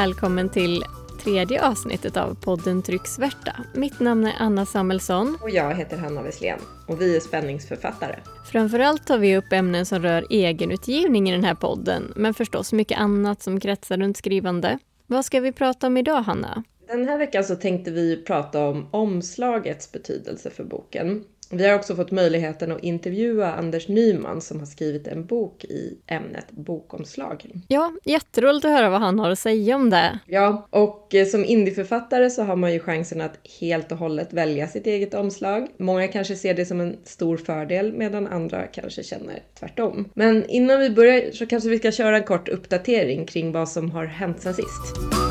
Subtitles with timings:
[0.00, 0.84] välkommen till
[1.24, 3.56] tredje avsnittet av podden Trycksvärta.
[3.74, 5.38] Mitt namn är Anna Samuelsson.
[5.42, 8.16] Och jag heter Hanna Wesslén och vi är spänningsförfattare.
[8.52, 12.98] Framförallt tar vi upp ämnen som rör egenutgivning i den här podden, men förstås mycket
[12.98, 14.78] annat som kretsar runt skrivande.
[15.06, 16.64] Vad ska vi prata om idag, Hanna?
[16.88, 21.24] Den här veckan så tänkte vi prata om omslagets betydelse för boken.
[21.52, 25.98] Vi har också fått möjligheten att intervjua Anders Nyman som har skrivit en bok i
[26.06, 27.50] ämnet bokomslag.
[27.68, 30.18] Ja, jätteroligt att höra vad han har att säga om det.
[30.26, 34.68] Ja, och eh, som indieförfattare så har man ju chansen att helt och hållet välja
[34.68, 35.68] sitt eget omslag.
[35.76, 40.08] Många kanske ser det som en stor fördel medan andra kanske känner tvärtom.
[40.14, 43.90] Men innan vi börjar så kanske vi ska köra en kort uppdatering kring vad som
[43.90, 45.29] har hänt sen sist.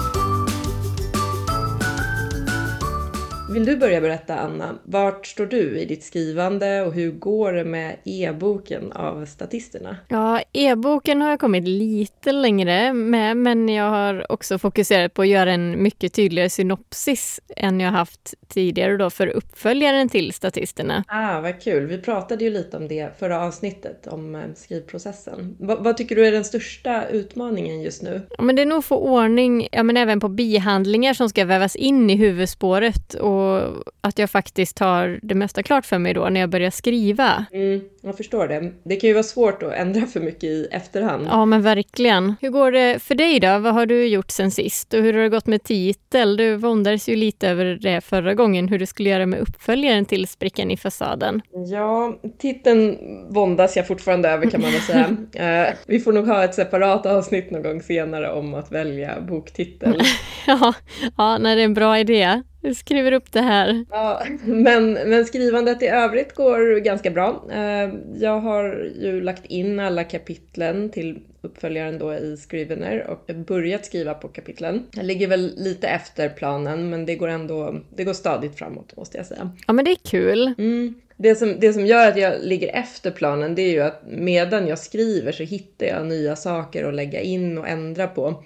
[3.49, 7.63] Vill du börja berätta Anna, vart står du i ditt skrivande och hur går det
[7.63, 9.97] med e-boken av statisterna?
[10.07, 15.27] Ja, e-boken har jag kommit lite längre med, men jag har också fokuserat på att
[15.27, 21.03] göra en mycket tydligare synopsis än jag haft tidigare då för uppföljaren till statisterna.
[21.07, 21.85] Ah, vad kul!
[21.85, 25.57] Vi pratade ju lite om det förra avsnittet, om eh, skrivprocessen.
[25.59, 28.21] V vad tycker du är den största utmaningen just nu?
[28.37, 31.45] Ja, men det är nog att få ordning, ja men även på bihandlingar som ska
[31.45, 36.13] vävas in i huvudspåret och och att jag faktiskt har det mesta klart för mig
[36.13, 37.45] då när jag börjar skriva.
[37.51, 38.71] Mm, jag förstår det.
[38.83, 41.27] Det kan ju vara svårt att ändra för mycket i efterhand.
[41.29, 42.35] Ja, men verkligen.
[42.41, 43.59] Hur går det för dig då?
[43.59, 44.93] Vad har du gjort sen sist?
[44.93, 46.37] Och hur har det gått med titel?
[46.37, 50.27] Du våndades ju lite över det förra gången, hur du skulle göra med uppföljaren till
[50.27, 51.41] Sprickan i fasaden.
[51.71, 52.97] Ja, titeln
[53.29, 55.07] våndas jag fortfarande över kan man väl säga.
[55.09, 60.01] uh, vi får nog ha ett separat avsnitt någon gång senare om att välja boktitel.
[60.47, 60.73] ja,
[61.17, 62.41] ja nej, det är en bra idé.
[62.61, 63.85] Du skriver upp det här.
[63.89, 67.43] Ja, men, men skrivandet i övrigt går ganska bra.
[67.51, 67.89] Eh,
[68.19, 74.13] jag har ju lagt in alla kapitlen till uppföljaren då i Scrivener och börjat skriva
[74.13, 74.85] på kapitlen.
[74.91, 79.17] Jag ligger väl lite efter planen men det går ändå, det går stadigt framåt måste
[79.17, 79.51] jag säga.
[79.67, 80.53] Ja men det är kul.
[80.57, 81.01] Mm.
[81.17, 84.67] Det som, det som gör att jag ligger efter planen det är ju att medan
[84.67, 88.43] jag skriver så hittar jag nya saker att lägga in och ändra på.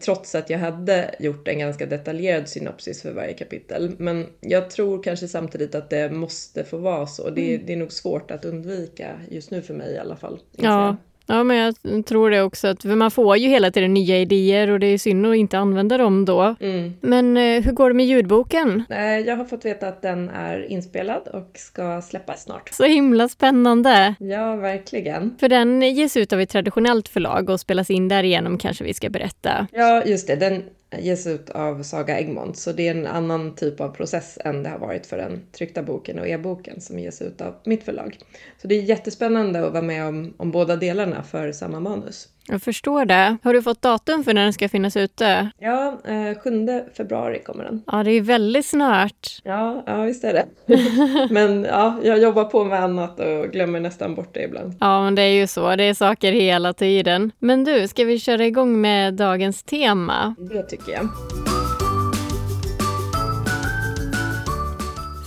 [0.00, 3.94] Trots att jag hade gjort en ganska detaljerad synopsis för varje kapitel.
[3.98, 7.30] Men jag tror kanske samtidigt att det måste få vara så.
[7.30, 7.66] Det, mm.
[7.66, 10.40] det är nog svårt att undvika just nu för mig i alla fall.
[10.56, 10.96] Ja,
[11.26, 12.68] Ja, men jag tror det också.
[12.68, 15.58] Att, för man får ju hela tiden nya idéer och det är synd att inte
[15.58, 16.56] använda dem då.
[16.60, 16.94] Mm.
[17.00, 18.84] Men eh, hur går det med ljudboken?
[19.26, 22.68] Jag har fått veta att den är inspelad och ska släppas snart.
[22.72, 24.14] Så himla spännande!
[24.18, 25.36] Ja, verkligen.
[25.40, 29.10] För den ges ut av ett traditionellt förlag och spelas in därigenom kanske vi ska
[29.10, 29.66] berätta.
[29.72, 30.36] Ja, just det.
[30.36, 30.62] Den
[31.00, 32.56] ges ut av Saga Egmont.
[32.56, 35.82] Så det är en annan typ av process än det har varit för den tryckta
[35.82, 38.18] boken och e-boken som ges ut av mitt förlag.
[38.62, 42.28] Så det är jättespännande att vara med om, om båda delarna för samma manus.
[42.48, 43.36] Jag förstår det.
[43.42, 45.50] Har du fått datum för när den ska finnas ute?
[45.58, 46.50] Ja, eh, 7
[46.96, 47.82] februari kommer den.
[47.86, 49.40] Ja, det är väldigt snart.
[49.42, 50.46] Ja, ja visst är det.
[51.30, 54.74] men ja, jag jobbar på med annat och glömmer nästan bort det ibland.
[54.80, 55.76] Ja, men det är ju så.
[55.76, 57.32] Det är saker hela tiden.
[57.38, 60.34] Men du, ska vi köra igång med dagens tema?
[60.38, 61.08] Det tycker jag.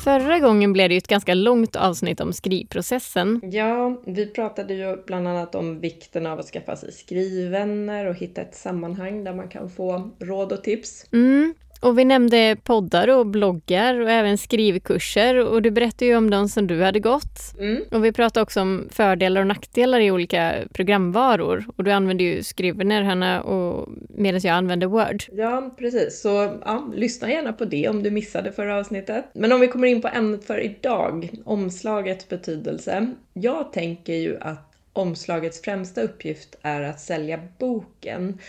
[0.07, 3.41] Förra gången blev det ju ett ganska långt avsnitt om skrivprocessen.
[3.43, 8.41] Ja, vi pratade ju bland annat om vikten av att skaffa sig skrivvänner och hitta
[8.41, 11.05] ett sammanhang där man kan få råd och tips.
[11.13, 11.53] Mm.
[11.81, 16.49] Och vi nämnde poddar och bloggar och även skrivkurser och du berättade ju om de
[16.49, 17.55] som du hade gått.
[17.59, 17.83] Mm.
[17.91, 22.43] Och vi pratade också om fördelar och nackdelar i olika programvaror och du använde ju
[22.43, 25.23] Scrivener Hanna och medan jag använde Word.
[25.31, 26.21] Ja, precis.
[26.21, 29.25] Så ja, lyssna gärna på det om du missade förra avsnittet.
[29.33, 33.13] Men om vi kommer in på ämnet för idag, omslagets betydelse.
[33.33, 38.39] Jag tänker ju att omslagets främsta uppgift är att sälja boken.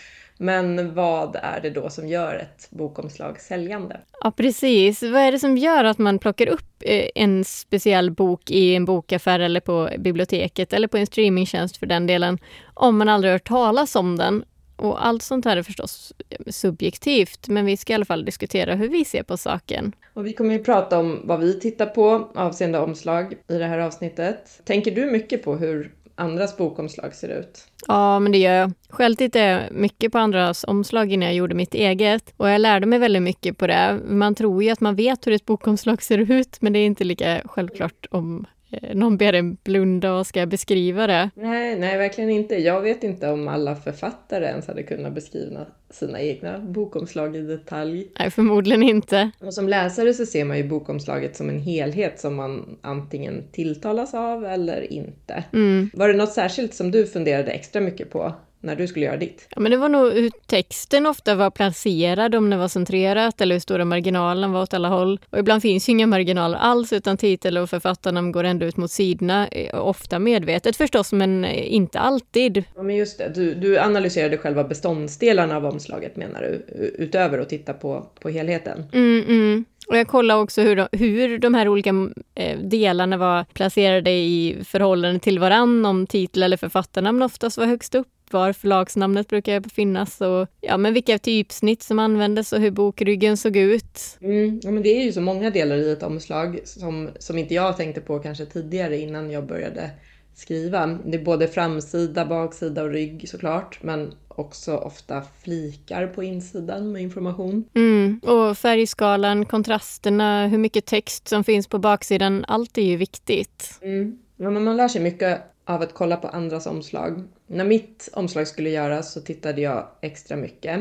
[0.41, 3.99] Men vad är det då som gör ett bokomslag säljande?
[4.21, 5.03] Ja, precis.
[5.03, 8.85] Vad är det som gör att man plockar upp eh, en speciell bok i en
[8.85, 12.37] bokaffär eller på biblioteket eller på en streamingtjänst för den delen,
[12.73, 14.43] om man aldrig hört talas om den?
[14.75, 16.13] Och allt sånt här är förstås
[16.47, 19.95] subjektivt, men vi ska i alla fall diskutera hur vi ser på saken.
[20.13, 23.79] Och vi kommer ju prata om vad vi tittar på avseende omslag i det här
[23.79, 24.61] avsnittet.
[24.65, 27.67] Tänker du mycket på hur andras bokomslag ser ut?
[27.87, 28.71] Ja, men det gör jag.
[28.89, 32.85] Själv tittade jag mycket på andras omslag innan jag gjorde mitt eget och jag lärde
[32.85, 33.99] mig väldigt mycket på det.
[34.07, 37.03] Man tror ju att man vet hur ett bokomslag ser ut, men det är inte
[37.03, 38.45] lika självklart om
[38.93, 41.29] någon ber en blunda och ska beskriva det.
[41.35, 42.55] Nej, nej, verkligen inte.
[42.55, 48.07] Jag vet inte om alla författare ens hade kunnat beskriva sina egna bokomslag i detalj.
[48.19, 49.31] Nej, förmodligen inte.
[49.39, 54.13] Och som läsare så ser man ju bokomslaget som en helhet som man antingen tilltalas
[54.13, 55.43] av eller inte.
[55.53, 55.89] Mm.
[55.93, 59.47] Var det något särskilt som du funderade extra mycket på när du skulle göra ditt?
[59.55, 63.55] Ja, men det var nog hur texten ofta var placerad, om det var centrerat eller
[63.55, 65.19] hur stora marginalerna var åt alla håll.
[65.29, 68.91] Och ibland finns ju inga marginaler alls, utan titel och författarnamn går ändå ut mot
[68.91, 69.47] sidorna.
[69.47, 72.63] Eh, ofta medvetet förstås, men inte alltid.
[72.75, 76.65] Ja, men just det, du, du analyserade själva beståndsdelarna av omslaget menar du,
[76.97, 78.85] utöver att titta på, på helheten?
[78.93, 79.65] Mm, mm.
[79.89, 81.89] Och jag kollade också hur de, hur de här olika
[82.35, 87.95] eh, delarna var placerade i förhållande till varann, om titel eller författarnamn oftast var högst
[87.95, 93.37] upp var förlagsnamnet brukar finnas och ja, men vilka typsnitt som användes och hur bokryggen
[93.37, 94.17] såg ut.
[94.21, 97.53] Mm, ja, men det är ju så många delar i ett omslag som, som inte
[97.53, 99.89] jag tänkte på kanske tidigare innan jag började
[100.35, 100.87] skriva.
[101.05, 107.01] Det är både framsida, baksida och rygg såklart, men också ofta flikar på insidan med
[107.01, 107.63] information.
[107.75, 113.79] Mm, och färgskalan, kontrasterna, hur mycket text som finns på baksidan, allt är ju viktigt.
[113.81, 114.17] Mm.
[114.37, 117.23] Ja, men man lär sig mycket av att kolla på andras omslag.
[117.47, 120.79] När mitt omslag skulle göras så tittade jag extra mycket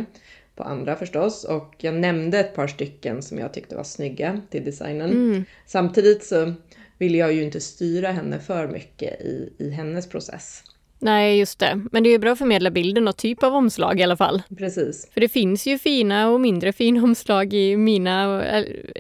[0.55, 4.65] på andra förstås och jag nämnde ett par stycken som jag tyckte var snygga till
[4.65, 5.11] designen.
[5.11, 5.45] Mm.
[5.67, 6.55] Samtidigt så
[6.99, 10.63] ville jag ju inte styra henne för mycket i, i hennes process.
[10.99, 11.87] Nej, just det.
[11.93, 14.43] Men det är ju bra att förmedla bilden och typ av omslag i alla fall.
[14.59, 15.09] Precis.
[15.13, 18.43] För det finns ju fina och mindre fina omslag i mina och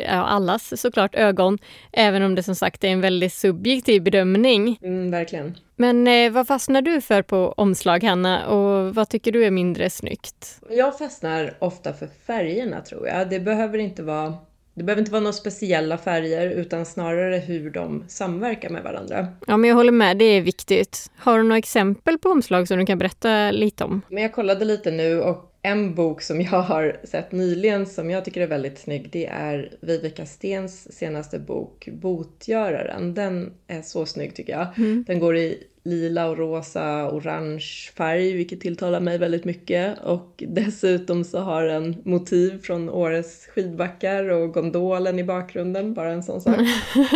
[0.09, 1.59] allas såklart ögon.
[1.93, 4.79] Även om det som sagt är en väldigt subjektiv bedömning.
[4.83, 5.55] Mm, verkligen.
[5.81, 8.47] Men eh, vad fastnar du för på omslag, Hanna?
[8.47, 10.61] Och vad tycker du är mindre snyggt?
[10.71, 13.31] Jag fastnar ofta för färgerna, tror jag.
[13.31, 14.35] Det behöver inte vara
[14.75, 19.27] det behöver inte vara några speciella färger utan snarare hur de samverkar med varandra.
[19.47, 21.11] Ja, men jag håller med, det är viktigt.
[21.17, 24.03] Har du några exempel på omslag som du kan berätta lite om?
[24.09, 28.25] Men jag kollade lite nu och en bok som jag har sett nyligen som jag
[28.25, 33.15] tycker är väldigt snygg det är Vivica Stens senaste bok Botgöraren.
[33.15, 34.79] Den är så snygg tycker jag.
[34.79, 35.05] Mm.
[35.07, 39.99] Den går i lila och rosa, orange färg, vilket tilltalar mig väldigt mycket.
[39.99, 46.23] Och dessutom så har den motiv från Åres skidbackar och gondolen i bakgrunden, bara en
[46.23, 46.57] sån sak.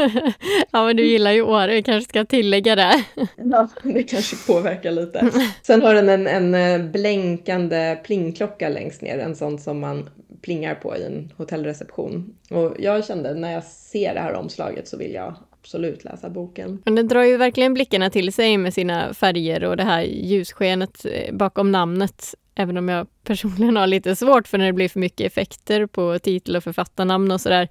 [0.70, 3.04] ja, men du gillar ju Åre, vi kanske ska tillägga det.
[3.36, 5.30] ja, det kanske påverkar lite.
[5.62, 10.08] Sen har den en, en eh, blänkande plingklocka längst ner, en sån som man
[10.42, 12.34] plingar på i en hotellreception.
[12.50, 16.82] Och jag kände när jag ser det här omslaget så vill jag absolut läsa boken.
[16.84, 21.04] Men den drar ju verkligen blickarna till sig med sina färger och det här ljusskenet
[21.04, 22.34] eh, bakom namnet.
[22.54, 26.18] Även om jag personligen har lite svårt för när det blir för mycket effekter på
[26.18, 27.68] titel och författarnamn och sådär.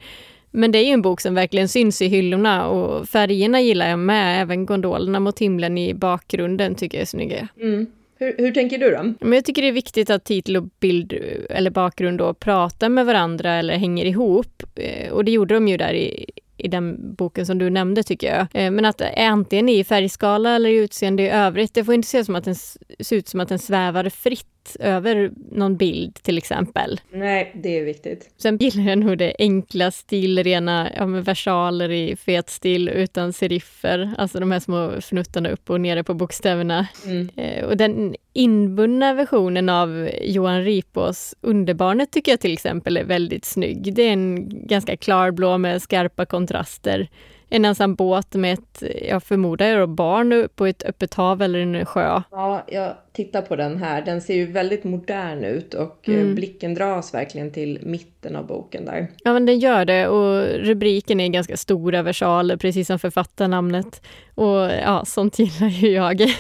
[0.52, 4.00] Men det är ju en bok som verkligen syns i hyllorna och färgerna gillar jag
[4.00, 4.42] med.
[4.42, 7.48] Även gondolerna mot himlen i bakgrunden tycker jag är snygga.
[7.62, 7.88] Mm.
[8.20, 9.14] Hur, hur, tänker du då?
[9.20, 11.14] Men jag tycker det är viktigt att titel och bild
[11.50, 14.64] eller bakgrund då pratar med varandra eller hänger ihop.
[14.76, 16.30] Eh, och det gjorde de ju där i,
[16.66, 18.48] i den boken som du nämnde tycker jag.
[18.54, 22.26] Eh, men att antingen i färgskala eller i utseende i övrigt, det får inte se,
[22.26, 22.56] som att den,
[23.00, 24.48] se ut som att den svävar fritt
[24.80, 27.02] över någon bild till exempel.
[27.12, 28.30] Nej, det är viktigt.
[28.38, 34.14] Sen gillar jag nog det enkla stilrena, ja, med versaler i fet stil utan seriffer,
[34.18, 36.88] alltså de här små fnuttarna upp och nere på bokstäverna.
[37.06, 37.30] Mm.
[37.36, 43.46] Eh, och den inbundna versionen av Johan Ripås Underbarnet tycker jag till exempel är väldigt
[43.46, 43.94] snygg.
[43.96, 47.10] Det är en ganska klarblå med skarpa kontraster
[47.54, 52.22] en ensam båt med ett, jag förmodar, barn på ett öppet hav eller en sjö.
[52.32, 54.02] Ja, jag tittar på den här.
[54.02, 56.36] Den ser ju väldigt modern ut och eh, mm.
[56.36, 59.08] blicken dras verkligen till mitten av boken där.
[59.24, 64.02] Ja, men den gör det och rubriken är ganska stora versaler, precis som författarnamnet.
[64.36, 66.22] Och ja, sånt gillar ju jag.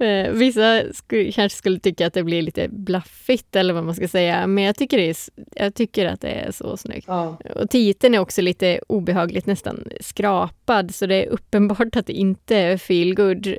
[0.00, 4.08] Eh, vissa skulle, kanske skulle tycka att det blir lite blaffigt eller vad man ska
[4.08, 5.16] säga, men jag tycker, det är,
[5.54, 7.04] jag tycker att det är så snyggt.
[7.08, 7.38] Ja.
[7.54, 12.56] Och titeln är också lite obehagligt, nästan skrapad, så det är uppenbart att det inte
[12.56, 13.54] är feel good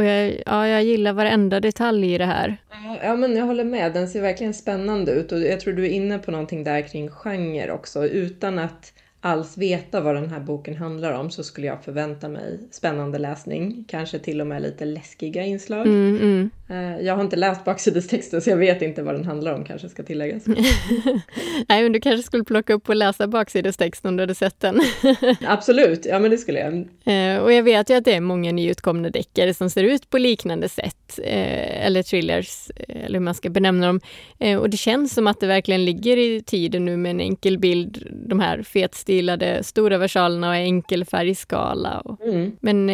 [0.00, 2.56] och jag, ja, jag gillar varenda detalj i det här.
[3.02, 3.92] Ja, men jag håller med.
[3.92, 7.10] Den ser verkligen spännande ut och jag tror du är inne på någonting där kring
[7.10, 8.06] genre också.
[8.06, 12.58] Utan att alls veta vad den här boken handlar om så skulle jag förvänta mig
[12.70, 13.84] spännande läsning.
[13.88, 15.86] Kanske till och med lite läskiga inslag.
[15.86, 16.50] Mm, mm.
[16.68, 19.88] Eh, jag har inte läst baksidestexten så jag vet inte vad den handlar om kanske
[19.88, 20.46] ska tilläggas.
[21.68, 24.80] Nej men du kanske skulle plocka upp och läsa baksidestexten om du hade sett den.
[25.46, 26.74] Absolut, ja men det skulle jag.
[27.04, 30.18] Eh, och jag vet ju att det är många nyutkomna deckare som ser ut på
[30.18, 31.18] liknande sätt.
[31.24, 34.00] Eh, eller thrillers, eller hur man ska benämna dem.
[34.60, 38.06] Och det känns som att det verkligen ligger i tiden nu med en enkel bild,
[38.26, 38.62] de här
[39.10, 42.02] fetstilade stora versalerna och enkel färgskala.
[42.24, 42.52] Mm.
[42.60, 42.88] Men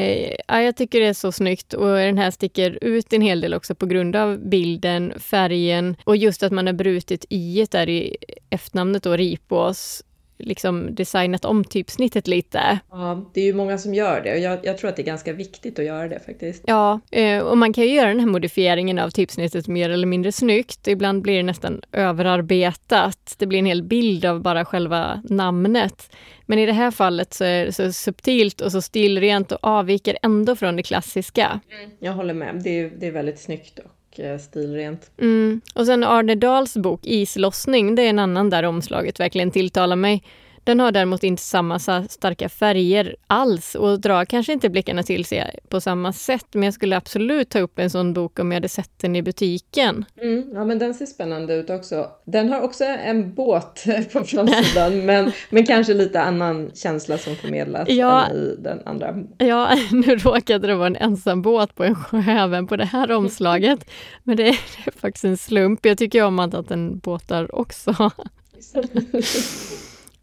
[0.49, 3.55] ja, jag tycker det är så snyggt och den här sticker ut en hel del
[3.55, 7.89] också också på grund av bilden, färgen och just att man har brutit i där
[7.89, 8.17] i
[8.51, 10.03] efternamnet då, Ripås
[10.39, 12.79] liksom designat om typsnittet lite.
[12.91, 15.07] Ja, det är ju många som gör det och jag, jag tror att det är
[15.07, 16.65] ganska viktigt att göra det faktiskt.
[16.67, 20.33] Ja, eh, och man kan ju göra den här modifieringen av typsnittet mer eller mindre
[20.33, 20.89] snyggt.
[20.89, 23.35] Ibland blir det nästan överarbetat.
[23.39, 26.17] Det blir en hel bild av bara själva namnet.
[26.47, 30.19] Men i det här fallet så är det så subtilt och så stilrent och avviker
[30.23, 31.61] ändå från det klassiska.
[31.71, 31.91] Mm.
[31.99, 32.61] Jag håller med.
[32.65, 35.11] Det är, det är väldigt snyggt och Eh, stilrent.
[35.21, 35.61] Mm.
[35.75, 40.23] Och sen Arne Dahls bok Islossning, det är en annan där omslaget verkligen tilltalar mig.
[40.67, 45.59] Den har däremot inte samma starka färger alls och drar kanske inte blickarna till sig
[45.69, 46.47] på samma sätt.
[46.53, 49.23] Men jag skulle absolut ta upp en sån bok om jag hade sett den i
[49.23, 50.05] butiken.
[50.23, 52.11] Mm, ja, men den ser spännande ut också.
[52.25, 57.89] Den har också en båt på framsidan, men, men kanske lite annan känsla som förmedlas
[57.89, 59.15] ja, än i den andra.
[59.39, 63.13] Ja, nu råkade det vara en ensam båt på en sjö även på det här
[63.13, 63.91] omslaget.
[64.23, 65.87] Men det är, det är faktiskt en slump.
[65.87, 68.11] Jag tycker om att den båtar också.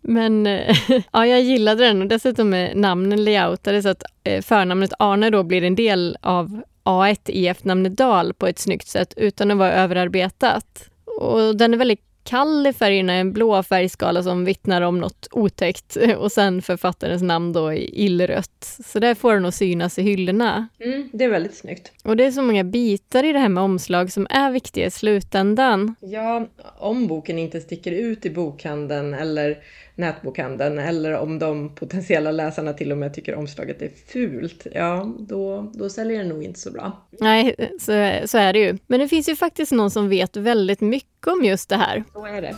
[0.04, 0.76] Men eh,
[1.12, 5.44] ja, jag gillade den och dessutom är namnen layoutade så att eh, förnamnet Arne då
[5.44, 9.74] blir en del av A1 i efternamnet Dal på ett snyggt sätt utan att vara
[9.74, 10.90] överarbetat.
[11.06, 15.98] Och den är väldigt kall i färgerna, en blå färgskala som vittnar om något otäckt
[16.18, 18.78] och sen författarens namn då i illrött.
[18.86, 20.68] Så där får den att synas i hyllorna.
[20.80, 21.92] Mm, det är väldigt snyggt.
[22.04, 24.92] Och det är så många bitar i det här med omslag som är viktiga i
[24.92, 25.96] slutändan.
[26.00, 29.58] Ja, om boken inte sticker ut i bokhandeln eller
[29.96, 35.72] nätbokhandeln eller om de potentiella läsarna till och med tycker omslaget är fult, ja då,
[35.74, 37.08] då säljer den nog inte så bra.
[37.20, 38.78] Nej, så, så är det ju.
[38.88, 42.04] Men det finns ju faktiskt någon som vet väldigt mycket om just det här.
[42.14, 42.56] Så är det.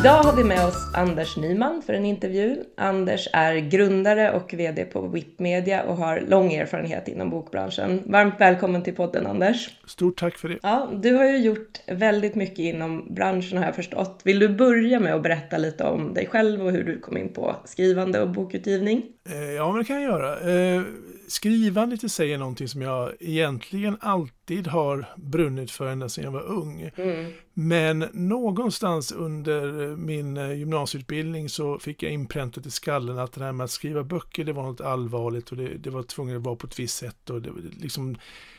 [0.00, 2.56] Idag har vi med oss Anders Nyman för en intervju.
[2.76, 8.02] Anders är grundare och VD på WIP Media och har lång erfarenhet inom bokbranschen.
[8.06, 9.70] Varmt välkommen till podden Anders.
[9.86, 10.58] Stort tack för det.
[10.62, 14.20] Ja, du har ju gjort väldigt mycket inom branschen har jag förstått.
[14.24, 17.32] Vill du börja med att berätta lite om dig själv och hur du kom in
[17.32, 19.02] på skrivande och bokutgivning?
[19.28, 20.40] Eh, ja, men det kan jag göra.
[20.40, 20.82] Eh,
[21.28, 26.30] skrivandet i sig är någonting som jag egentligen alltid har brunnit för ända sedan jag
[26.30, 26.90] var ung.
[26.96, 27.32] Mm.
[27.54, 33.52] Men någonstans under min eh, gymnasieutbildning så fick jag inpräntat i skallen att det här
[33.52, 36.56] med att skriva böcker det var något allvarligt och det, det var tvunget att vara
[36.56, 37.30] på ett visst sätt.
[37.30, 38.16] Och det, liksom,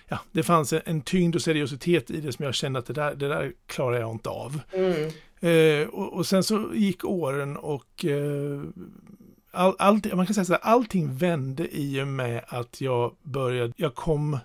[0.07, 3.15] ja, det fanns en tyngd och seriositet i det som jag kände att det där,
[3.15, 4.61] det där klarar jag inte av.
[4.71, 5.11] Mm.
[5.39, 8.61] Eh, och, och, sen så gick åren och eh,
[9.51, 13.74] all, all, man kan säga så här, allting vände i och med att jag började,
[13.75, 14.38] jag kom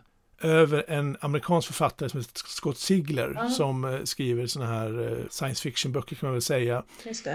[0.44, 3.48] över en amerikansk författare som heter Scott Sigler ah.
[3.48, 6.82] som eh, skriver sådana här eh, science fiction-böcker kan man väl säga.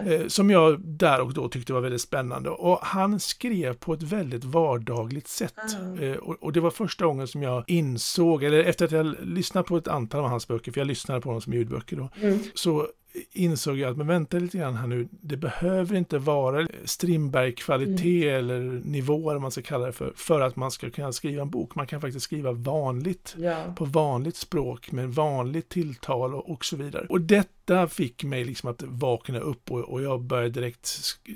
[0.05, 2.49] Eh, som jag där och då tyckte var väldigt spännande.
[2.49, 5.59] Och han skrev på ett väldigt vardagligt sätt.
[6.01, 9.65] Eh, och, och, det var första gången som jag insåg, eller efter att jag lyssnat
[9.65, 12.39] på ett antal av hans böcker, för jag lyssnade på dem som ljudböcker då, mm.
[12.53, 12.87] så
[13.31, 18.39] insåg jag att men vänta lite grann här nu, det behöver inte vara Strindberg-kvalitet mm.
[18.39, 21.49] eller nivå eller man ska kalla det för, för att man ska kunna skriva en
[21.49, 21.75] bok.
[21.75, 23.73] Man kan faktiskt skriva vanligt, ja.
[23.75, 27.05] på vanligt språk med vanligt tilltal och, och så vidare.
[27.09, 30.85] Och detta fick mig liksom att vakna upp och, och jag började direkt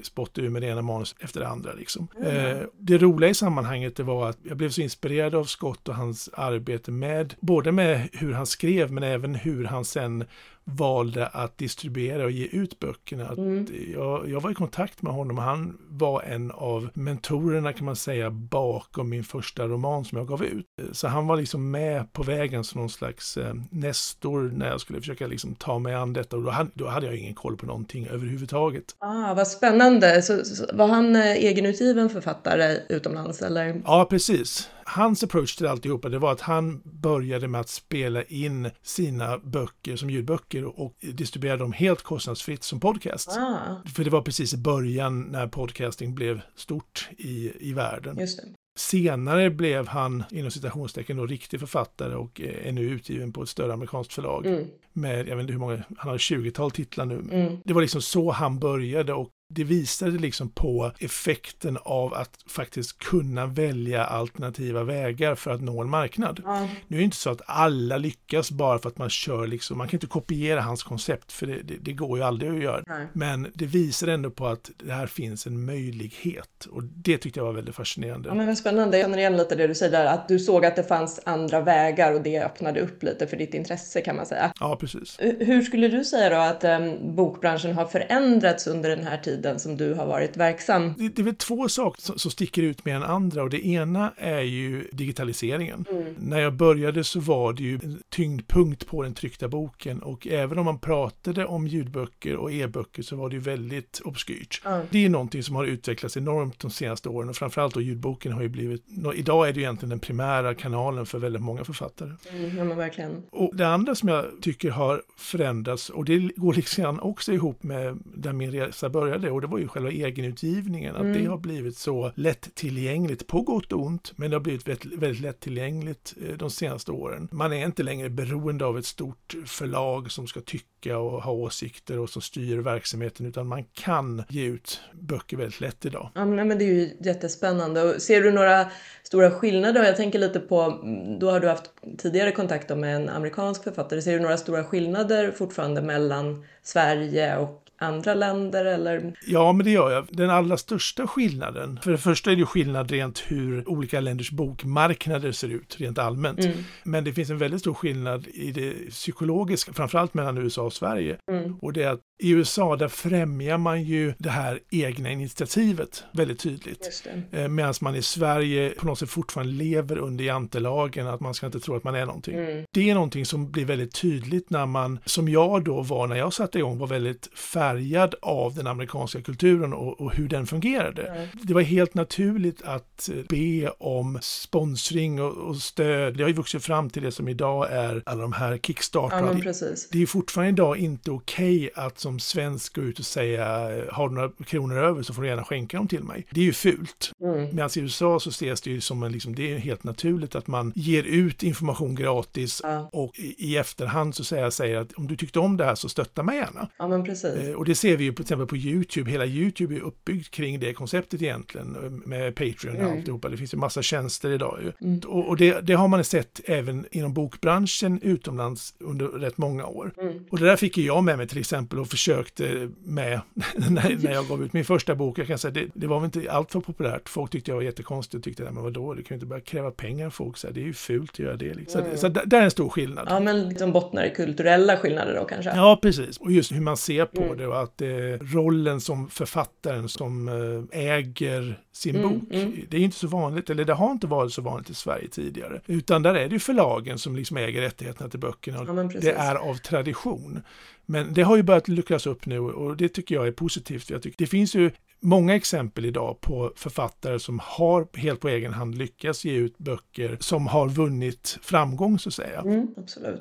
[0.03, 1.73] spotta ur med det ena manus efter det andra.
[1.73, 2.07] Liksom.
[2.17, 2.35] Mm.
[2.35, 5.95] Eh, det roliga i sammanhanget det var att jag blev så inspirerad av Scott och
[5.95, 10.25] hans arbete med, både med hur han skrev men även hur han sen
[10.65, 13.27] valde att distribuera och ge ut böckerna.
[13.27, 13.67] Mm.
[13.93, 17.95] Jag, jag, var i kontakt med honom och han var en av mentorerna kan man
[17.95, 20.65] säga bakom min första roman som jag gav ut.
[20.91, 24.99] Så han var liksom med på vägen som någon slags eh, nestor när jag skulle
[24.99, 27.65] försöka liksom ta mig an detta och då hade, då hade jag ingen koll på
[27.65, 28.85] någonting överhuvudtaget.
[28.99, 30.21] Ah, vad spännande!
[30.21, 33.81] Så, så var han eh, egenutgiven författare utomlands eller?
[33.85, 38.69] Ja, precis hans approach till alltihopa det var att han började med att spela in
[38.81, 43.29] sina böcker som ljudböcker och distribuera dem helt kostnadsfritt som podcast.
[43.29, 43.81] Ah.
[43.95, 48.27] För det var precis i början när podcasting blev stort i, i världen.
[48.75, 53.73] Senare blev han inom citationstecken då riktig författare och är nu utgiven på ett större
[53.73, 54.45] amerikanskt förlag.
[54.45, 54.67] Mm.
[54.93, 57.19] Med, jag vet inte hur många, han har 20-tal titlar nu.
[57.31, 57.57] Mm.
[57.65, 62.97] Det var liksom så han började och det visade liksom på effekten av att faktiskt
[62.97, 66.41] kunna välja alternativa vägar för att nå en marknad.
[66.45, 66.67] Mm.
[66.87, 69.87] Nu är det inte så att alla lyckas bara för att man kör liksom, man
[69.87, 72.83] kan inte kopiera hans koncept för det, det, det går ju aldrig att göra.
[72.95, 73.07] Mm.
[73.13, 77.45] Men det visar ändå på att det här finns en möjlighet och det tyckte jag
[77.45, 78.29] var väldigt fascinerande.
[78.29, 80.65] Ja, men vad spännande, jag känner igen lite det du säger där, att du såg
[80.65, 84.25] att det fanns andra vägar och det öppnade upp lite för ditt intresse kan man
[84.25, 84.53] säga.
[84.59, 85.17] Ja, precis.
[85.19, 89.59] Hur skulle du säga då att um, bokbranschen har förändrats under den här tiden tiden
[89.59, 90.93] som du har varit verksam?
[90.97, 93.67] Det, det är väl två saker som, som sticker ut mer än andra och det
[93.67, 95.85] ena är ju digitaliseringen.
[95.89, 96.15] Mm.
[96.19, 100.57] När jag började så var det ju en tyngdpunkt på den tryckta boken och även
[100.59, 104.61] om man pratade om ljudböcker och e-böcker så var det ju väldigt obskyrt.
[104.65, 104.87] Mm.
[104.91, 108.41] Det är någonting som har utvecklats enormt de senaste åren och framförallt då ljudboken har
[108.41, 108.85] ju blivit,
[109.15, 112.11] idag är det ju egentligen den primära kanalen för väldigt många författare.
[112.29, 113.23] Mm, ja men verkligen.
[113.31, 117.97] Och det andra som jag tycker har förändrats och det går liksom också ihop med
[118.05, 121.13] där min resa började och det var ju själva egenutgivningen, att mm.
[121.13, 125.21] det har blivit så lättillgängligt på gott och ont, men det har blivit väldigt, väldigt
[125.21, 127.27] lättillgängligt eh, de senaste åren.
[127.31, 131.99] Man är inte längre beroende av ett stort förlag som ska tycka och ha åsikter
[131.99, 136.09] och som styr verksamheten, utan man kan ge ut böcker väldigt lätt idag.
[136.15, 137.81] Ja, men det är ju jättespännande.
[137.81, 138.65] Och ser du några
[139.03, 139.83] stora skillnader?
[139.83, 144.01] Jag tänker lite på, mm, då har du haft tidigare kontakt med en amerikansk författare.
[144.01, 149.13] Ser du några stora skillnader fortfarande mellan Sverige och andra länder eller?
[149.27, 150.07] Ja, men det gör jag.
[150.09, 155.31] Den allra största skillnaden, för det första är det skillnad rent hur olika länders bokmarknader
[155.31, 156.39] ser ut rent allmänt.
[156.39, 156.57] Mm.
[156.83, 161.17] Men det finns en väldigt stor skillnad i det psykologiska, framförallt mellan USA och Sverige.
[161.31, 161.55] Mm.
[161.61, 166.39] Och det är att i USA där främjar man ju det här egna initiativet väldigt
[166.39, 167.07] tydligt.
[167.31, 171.45] Eh, Medan man i Sverige på något sätt fortfarande lever under jantelagen, att man ska
[171.45, 172.35] inte tro att man är någonting.
[172.35, 172.65] Mm.
[172.73, 176.33] Det är någonting som blir väldigt tydligt när man, som jag då var när jag
[176.33, 177.29] satte igång, var väldigt
[177.73, 181.03] färgad av den amerikanska kulturen och, och hur den fungerade.
[181.03, 181.27] Mm.
[181.43, 186.17] Det var helt naturligt att be om sponsring och, och, stöd.
[186.17, 189.17] Det har ju vuxit fram till det som idag är alla de här Kickstarter.
[189.17, 189.53] Ja,
[189.91, 193.45] det är fortfarande idag inte okej okay att som svensk gå ut och säga
[193.91, 196.25] har du några kronor över så får du gärna skänka dem till mig.
[196.29, 197.11] Det är ju fult.
[197.21, 197.55] Mm.
[197.55, 200.47] Medan i USA så ses det ju som en, liksom, det är helt naturligt att
[200.47, 202.89] man ger ut information gratis ja.
[202.91, 205.75] och i, i, efterhand så säger jag säger att om du tyckte om det här
[205.75, 206.69] så stötta mig gärna.
[206.77, 207.52] Ja, men precis.
[207.53, 209.11] Eh, och det ser vi ju till exempel på YouTube.
[209.11, 212.97] Hela YouTube är uppbyggt kring det konceptet egentligen eh, med Patreon och mm.
[212.97, 213.29] alltihopa.
[213.29, 214.87] Det finns ju massa tjänster idag ju.
[214.87, 214.99] Mm.
[214.99, 219.93] Och, och det, det, har man sett även inom bokbranschen utomlands under rätt många år.
[219.97, 220.25] Mm.
[220.29, 223.21] Och det där fick jag med mig till exempel och försökte med
[223.55, 225.19] när, när jag gav ut min första bok.
[225.19, 227.09] Jag kan säga det, det var väl inte allt för populärt.
[227.09, 229.71] Folk tyckte jag var jättekonstig och tyckte, men vadå, du kan ju inte börja kräva
[229.71, 230.37] pengar av folk.
[230.37, 231.53] Så här, det är ju fult att göra det.
[231.53, 231.81] Liksom.
[231.81, 231.97] Mm.
[231.97, 233.07] Så, så där är en stor skillnad.
[233.09, 235.51] Ja, men liksom bottnar i kulturella skillnader då kanske?
[235.55, 236.17] Ja, precis.
[236.17, 237.37] Och just hur man ser på mm.
[237.43, 237.87] Det och att eh,
[238.35, 242.23] rollen som författaren som eh, äger sin mm, bok.
[242.31, 242.53] Mm.
[242.69, 245.61] Det är inte så vanligt, eller det har inte varit så vanligt i Sverige tidigare.
[245.65, 248.57] Utan där är det ju förlagen som liksom äger rättigheterna till böckerna.
[248.67, 250.41] Ja, det är av tradition.
[250.85, 253.89] Men det har ju börjat luckras upp nu och det tycker jag är positivt.
[253.89, 254.71] Jag tycker, det finns ju
[255.03, 260.17] många exempel idag på författare som har helt på egen hand lyckats ge ut böcker
[260.19, 262.39] som har vunnit framgång så att säga.
[262.39, 262.67] Mm,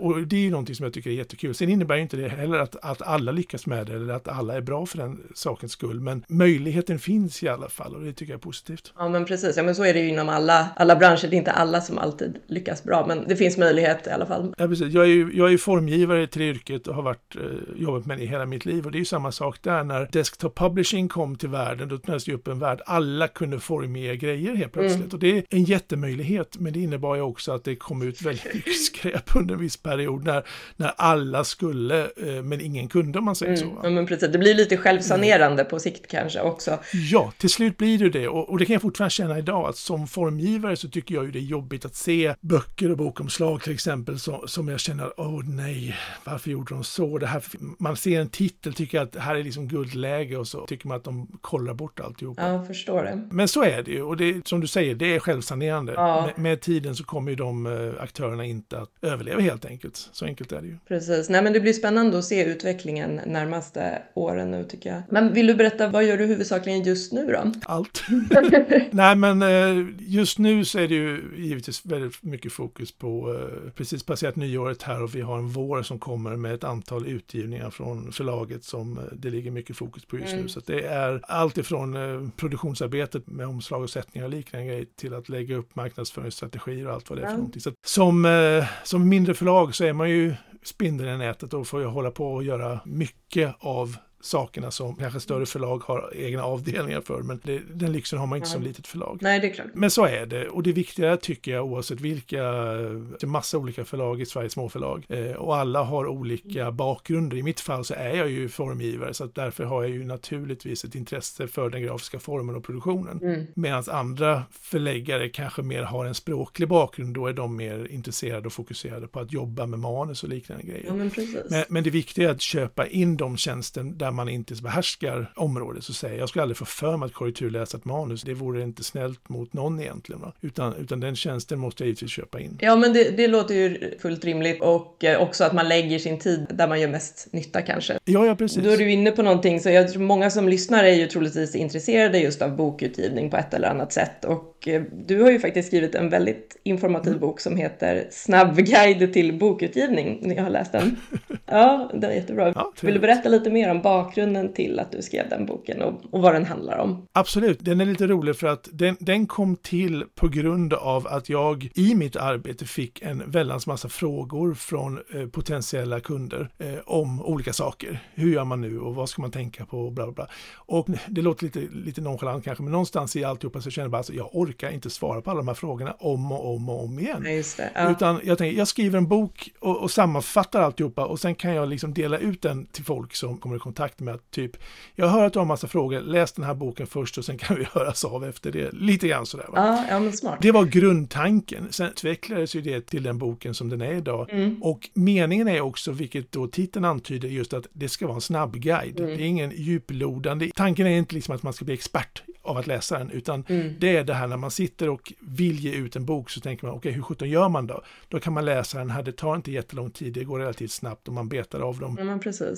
[0.00, 1.54] och det är ju någonting som jag tycker är jättekul.
[1.54, 4.60] Sen innebär inte det heller att, att alla lyckas med det eller att alla är
[4.60, 6.00] bra för den sakens skull.
[6.00, 8.92] Men möjligheten finns i alla fall och det tycker jag är positivt.
[8.98, 11.28] Ja men precis, ja men så är det ju inom alla, alla branscher.
[11.28, 14.54] Det är inte alla som alltid lyckas bra men det finns möjlighet i alla fall.
[14.58, 17.42] Ja precis, jag är ju jag är formgivare till yrket och har varit, eh,
[17.76, 20.58] jobbat med det hela mitt liv och det är ju samma sak där när Desktop
[20.58, 22.80] Publishing kom till världen världen, då öppnades det upp en värld.
[22.86, 25.00] Alla kunde formge grejer helt plötsligt.
[25.00, 25.10] Mm.
[25.12, 28.54] Och det är en jättemöjlighet, men det innebar ju också att det kom ut väldigt
[28.54, 30.42] mycket skräp under en viss period när,
[30.76, 33.70] när alla skulle, eh, men ingen kunde om man säger mm.
[33.70, 33.80] så.
[33.82, 34.32] Ja, men precis.
[34.32, 35.70] Det blir lite självsanerande mm.
[35.70, 36.78] på sikt kanske också.
[36.92, 38.28] Ja, till slut blir det det.
[38.28, 41.30] Och, och, det kan jag fortfarande känna idag, att som formgivare så tycker jag ju
[41.30, 45.28] det är jobbigt att se böcker och bokomslag till exempel som, som jag känner, åh
[45.28, 47.18] oh, nej, varför gjorde de så?
[47.18, 47.42] Det här,
[47.78, 50.96] man ser en titel, tycker att det här är liksom guldläge och så tycker man
[50.96, 52.48] att de kollar kollra bort alltihopa.
[52.48, 53.28] Ja, förstår det.
[53.30, 55.92] Men så är det ju och det, som du säger, det är självsanerande.
[55.92, 56.26] Ja.
[56.26, 60.08] Med, med, tiden så kommer ju de uh, aktörerna inte att överleva helt enkelt.
[60.12, 60.76] Så enkelt är det ju.
[60.88, 61.28] Precis.
[61.28, 65.02] Nej, men det blir spännande att se utvecklingen närmaste åren nu tycker jag.
[65.08, 67.52] Men vill du berätta, vad gör du huvudsakligen just nu då?
[67.62, 68.04] Allt.
[68.90, 73.70] Nej, men uh, just nu så är det ju givetvis väldigt mycket fokus på uh,
[73.74, 77.70] precis passerat nyåret här och vi har en vår som kommer med ett antal utgivningar
[77.70, 80.42] från förlaget som det ligger mycket fokus på just mm.
[80.42, 80.48] nu.
[80.48, 85.28] Så det är allt ifrån eh, produktionsarbetet med omslag och sättningar och liknande till att
[85.28, 87.60] lägga upp marknadsföringsstrategier och allt vad det är för någonting.
[87.60, 91.80] Så som, eh, som mindre förlag så är man ju spindeln i nätet och får
[91.80, 97.00] ju hålla på och göra mycket av sakerna som kanske större förlag har egna avdelningar
[97.00, 97.22] för.
[97.22, 98.52] Men det, den lyxen har man inte Nej.
[98.52, 99.18] som litet förlag.
[99.20, 99.66] Nej, det är klart.
[99.74, 100.48] Men så är det.
[100.48, 105.06] Och det viktiga tycker jag oavsett vilka, det är massa olika förlag i Sverige, småförlag.
[105.08, 107.36] Eh, och alla har olika bakgrunder.
[107.36, 110.84] I mitt fall så är jag ju formgivare så att därför har jag ju naturligtvis
[110.84, 113.20] ett intresse för den grafiska formen och produktionen.
[113.22, 113.46] Mm.
[113.54, 117.14] Medan andra förläggare kanske mer har en språklig bakgrund.
[117.14, 120.84] Då är de mer intresserade och fokuserade på att jobba med manus och liknande grejer.
[120.86, 121.10] Ja, men,
[121.50, 125.84] men, men, det viktiga är att köpa in de tjänsten där man inte behärskar området
[125.84, 128.22] så säger jag, jag skulle aldrig få för mig att korrekturläsa ett manus.
[128.22, 130.20] Det vore inte snällt mot någon egentligen.
[130.20, 130.32] Va?
[130.40, 132.58] Utan, utan den tjänsten måste jag givetvis köpa in.
[132.60, 136.18] Ja, men det, det låter ju fullt rimligt och eh, också att man lägger sin
[136.18, 137.98] tid där man gör mest nytta kanske.
[138.04, 138.64] Ja, ja precis.
[138.64, 141.54] Då är du inne på någonting, så jag tror många som lyssnar är ju troligtvis
[141.54, 144.24] intresserade just av bokutgivning på ett eller annat sätt.
[144.24, 147.20] Och eh, du har ju faktiskt skrivit en väldigt informativ mm.
[147.20, 150.32] bok som heter Snabbguide till bokutgivning.
[150.36, 150.96] Jag har läst den.
[151.46, 152.52] Ja, den är jättebra.
[152.54, 156.02] Ja, Vill du berätta lite mer om bakgrunden till att du skrev den boken och,
[156.10, 157.06] och vad den handlar om?
[157.12, 161.28] Absolut, den är lite rolig för att den, den kom till på grund av att
[161.28, 167.22] jag i mitt arbete fick en väldans massa frågor från eh, potentiella kunder eh, om
[167.22, 167.98] olika saker.
[168.14, 170.12] Hur gör man nu och vad ska man tänka på och bla bla.
[170.12, 170.28] bla.
[170.56, 174.00] Och det låter lite, lite nonchalant kanske, men någonstans i alltihopa så känner jag bara
[174.00, 176.98] att jag orkar inte svara på alla de här frågorna om och om och om
[176.98, 177.42] igen.
[177.58, 177.90] Ja, ja.
[177.90, 181.68] Utan jag tänker, jag skriver en bok och, och sammanfattar alltihopa och sen kan jag
[181.68, 184.56] liksom dela ut den till folk som kommer i kontakt med att typ,
[184.94, 187.56] jag hör att du har massa frågor, läs den här boken först och sen kan
[187.56, 188.72] vi höras av efter det.
[188.72, 189.46] Lite grann sådär.
[189.48, 189.52] Va?
[189.56, 190.38] Ja, ja, men smart.
[190.40, 191.66] Det var grundtanken.
[191.70, 194.30] Sen utvecklades ju det till den boken som den är idag.
[194.30, 194.62] Mm.
[194.62, 199.00] Och meningen är också, vilket då titeln antyder, just att det ska vara en snabbguide.
[199.00, 199.16] Mm.
[199.16, 200.50] Det är ingen djuplodande.
[200.54, 203.74] Tanken är inte liksom att man ska bli expert av att läsa den, utan mm.
[203.78, 206.66] det är det här när man sitter och vill ge ut en bok så tänker
[206.66, 207.82] man, okej, okay, hur sjutton gör man då?
[208.08, 211.08] Då kan man läsa den här, det tar inte jättelång tid, det går relativt snabbt
[211.08, 211.96] och man betar av dem.
[211.98, 212.04] Ja,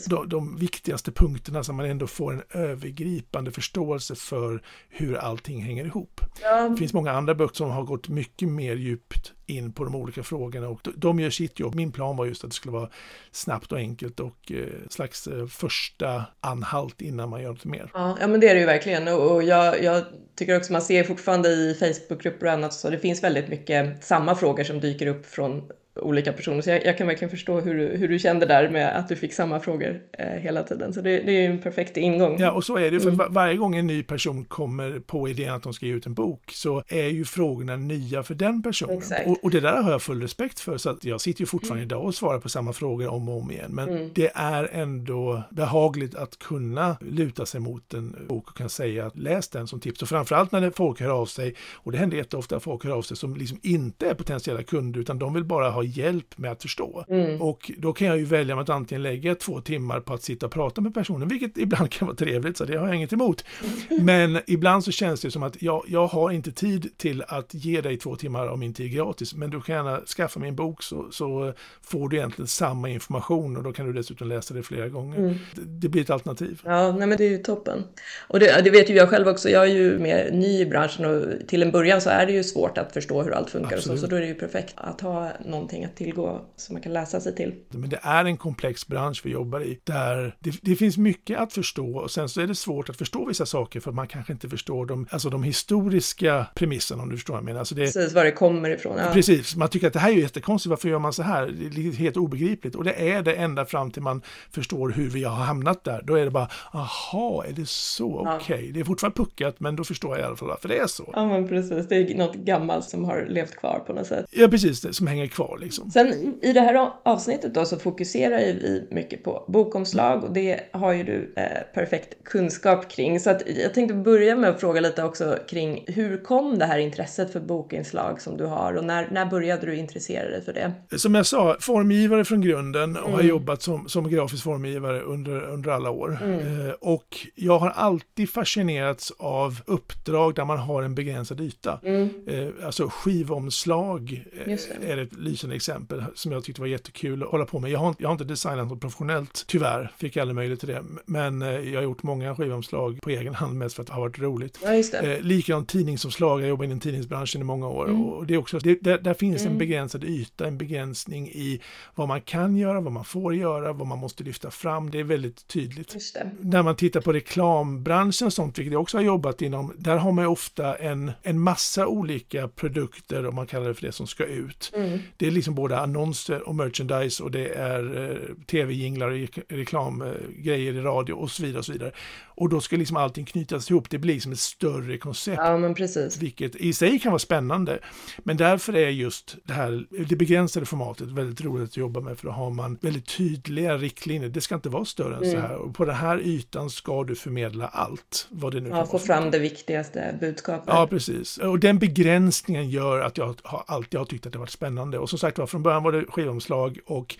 [0.09, 5.85] de, de, viktigaste punkterna så man ändå får en övergripande förståelse för hur allting hänger
[5.85, 6.21] ihop.
[6.43, 6.69] Ja.
[6.69, 10.23] Det finns många andra böcker som har gått mycket mer djupt in på de olika
[10.23, 11.75] frågorna och de gör sitt jobb.
[11.75, 12.89] Min plan var just att det skulle vara
[13.31, 17.91] snabbt och enkelt och eh, slags eh, första anhalt innan man gör något mer.
[17.95, 20.05] Ja, ja men det är det ju verkligen och jag, jag
[20.37, 24.35] tycker också man ser fortfarande i Facebookgrupper och annat så det finns väldigt mycket samma
[24.35, 25.63] frågor som dyker upp från
[25.97, 26.63] olika personer.
[26.63, 29.17] Så jag, jag, kan verkligen förstå hur du, hur du kände där med att du
[29.17, 30.93] fick samma frågor eh, hela tiden.
[30.93, 32.37] Så det, det är en perfekt ingång.
[32.41, 33.01] Ja, och så är det.
[33.01, 33.33] För mm.
[33.33, 36.51] varje gång en ny person kommer på idén att de ska ge ut en bok
[36.53, 39.03] så är ju frågorna nya för den personen.
[39.27, 40.77] Och, och, det där har jag full respekt för.
[40.77, 41.89] Så att jag sitter ju fortfarande mm.
[41.89, 43.71] idag och svarar på samma frågor om och om igen.
[43.75, 44.11] Men mm.
[44.15, 49.17] det är ändå behagligt att kunna luta sig mot en bok och kan säga att
[49.17, 50.03] läs den som tips.
[50.03, 53.03] Och framförallt när folk hör av sig, och det händer jätteofta att folk hör av
[53.03, 56.63] sig som liksom inte är potentiella kunder utan de vill bara ha hjälp med att
[56.63, 57.05] förstå.
[57.09, 57.43] Mm.
[57.43, 60.53] Och då kan jag ju välja att antingen lägga två timmar på att sitta och
[60.53, 63.45] prata med personen, vilket ibland kan vara trevligt, så det har jag inget emot.
[64.01, 67.81] Men ibland så känns det som att jag, jag har inte tid till att ge
[67.81, 70.83] dig två timmar av min tid gratis, men du kan gärna skaffa mig en bok
[70.83, 74.89] så, så får du egentligen samma information och då kan du dessutom läsa det flera
[74.89, 75.19] gånger.
[75.19, 75.35] Mm.
[75.55, 76.61] Det, det, blir ett alternativ.
[76.65, 77.85] Ja, nej men det är ju toppen.
[78.29, 81.05] Och det, det, vet ju jag själv också, jag är ju mer ny i branschen
[81.05, 83.95] och till en början så är det ju svårt att förstå hur allt funkar Absolut.
[83.95, 86.75] och så, så då är det ju perfekt att ha någonting någonting att tillgå som
[86.75, 87.55] man kan läsa sig till.
[87.69, 91.53] Men det är en komplex bransch vi jobbar i där det, det, finns mycket att
[91.53, 94.49] förstå och sen så är det svårt att förstå vissa saker för man kanske inte
[94.49, 97.59] förstår de, alltså de historiska premisserna om du förstår vad jag menar.
[97.59, 98.99] Alltså det, precis, var det kommer ifrån.
[98.99, 99.13] Ja.
[99.13, 101.47] Precis, man tycker att det här är jättekonstigt, varför gör man så här?
[101.75, 105.25] Det är helt obegripligt och det är det ända fram till man förstår hur vi
[105.25, 106.03] har hamnat där.
[106.03, 108.19] Då är det bara, aha, är det så?
[108.19, 108.67] Okej, okay.
[108.67, 108.73] ja.
[108.75, 111.11] det är fortfarande puckat men då förstår jag i alla fall varför det är så.
[111.13, 114.27] Ja men precis, det är något gammalt som har levt kvar på något sätt.
[114.31, 115.91] Ja precis, det, som hänger kvar liksom.
[115.91, 120.93] Sen i det här avsnittet då så fokuserar vi mycket på bokomslag och det har
[120.93, 123.21] ju du eh, perfekt kunskap kring.
[123.21, 126.79] Så att jag tänkte börja med att fråga lite också kring hur kom det här
[126.79, 130.99] intresset för bokinslag som du har och när, när började du intressera dig för det?
[130.99, 133.15] Som jag sa, formgivare från grunden och mm.
[133.15, 136.19] har jobbat som, som grafisk formgivare under, under alla år.
[136.23, 136.69] Mm.
[136.69, 141.81] Eh, och jag har alltid fascinerats av uppdrag där man har en begränsad yta.
[141.85, 142.11] Mm.
[142.27, 144.59] Eh, alltså skivomslag eh,
[144.91, 147.71] är ett lysande exempel som jag tyckte var jättekul att hålla på med.
[147.71, 150.85] Jag har, jag har inte designat något professionellt, tyvärr, fick jag aldrig möjlighet till det.
[151.07, 154.01] Men eh, jag har gjort många skivomslag på egen hand mest för att det har
[154.01, 154.59] varit roligt.
[154.63, 155.17] Ja, just det.
[155.17, 157.89] Eh, likadant tidningsomslag, jag jobbar inom tidningsbranschen i många år.
[157.89, 158.05] Mm.
[158.05, 159.53] Och det är också, det, där, där, finns mm.
[159.53, 161.61] en begränsad yta, en begränsning i
[161.95, 164.91] vad man kan göra, vad man får göra, vad man måste lyfta fram.
[164.91, 165.97] Det är väldigt tydligt.
[166.41, 170.13] När man tittar på reklambranschen och sånt, vilket jag också har jobbat inom, där har
[170.13, 174.25] man ofta en, en massa olika produkter, om man kallar det för det, som ska
[174.25, 174.73] ut.
[174.77, 174.99] Mm.
[175.17, 180.81] Det är liksom både annonser och merchandise och det är eh, tv-jinglar och reklamgrejer i
[180.81, 181.59] radio och så vidare.
[181.59, 181.93] Och så vidare.
[182.37, 185.41] Och då ska liksom allting knytas ihop, det blir liksom ett större koncept.
[185.45, 186.19] Ja, men precis.
[186.19, 187.79] Vilket i sig kan vara spännande.
[188.19, 192.27] Men därför är just det här, det begränsade formatet väldigt roligt att jobba med, för
[192.27, 194.29] då har man väldigt tydliga riktlinjer.
[194.29, 195.35] Det ska inte vara större än mm.
[195.35, 195.57] så här.
[195.57, 199.31] Och på den här ytan ska du förmedla allt, vad det nu ja, få fram
[199.31, 200.65] det viktigaste budskapet.
[200.67, 201.39] Ja, precis.
[201.39, 204.99] Och den begränsningen gör att jag har, alltid har tyckt att det varit spännande.
[204.99, 207.17] Och som sagt var, från början var det skivomslag och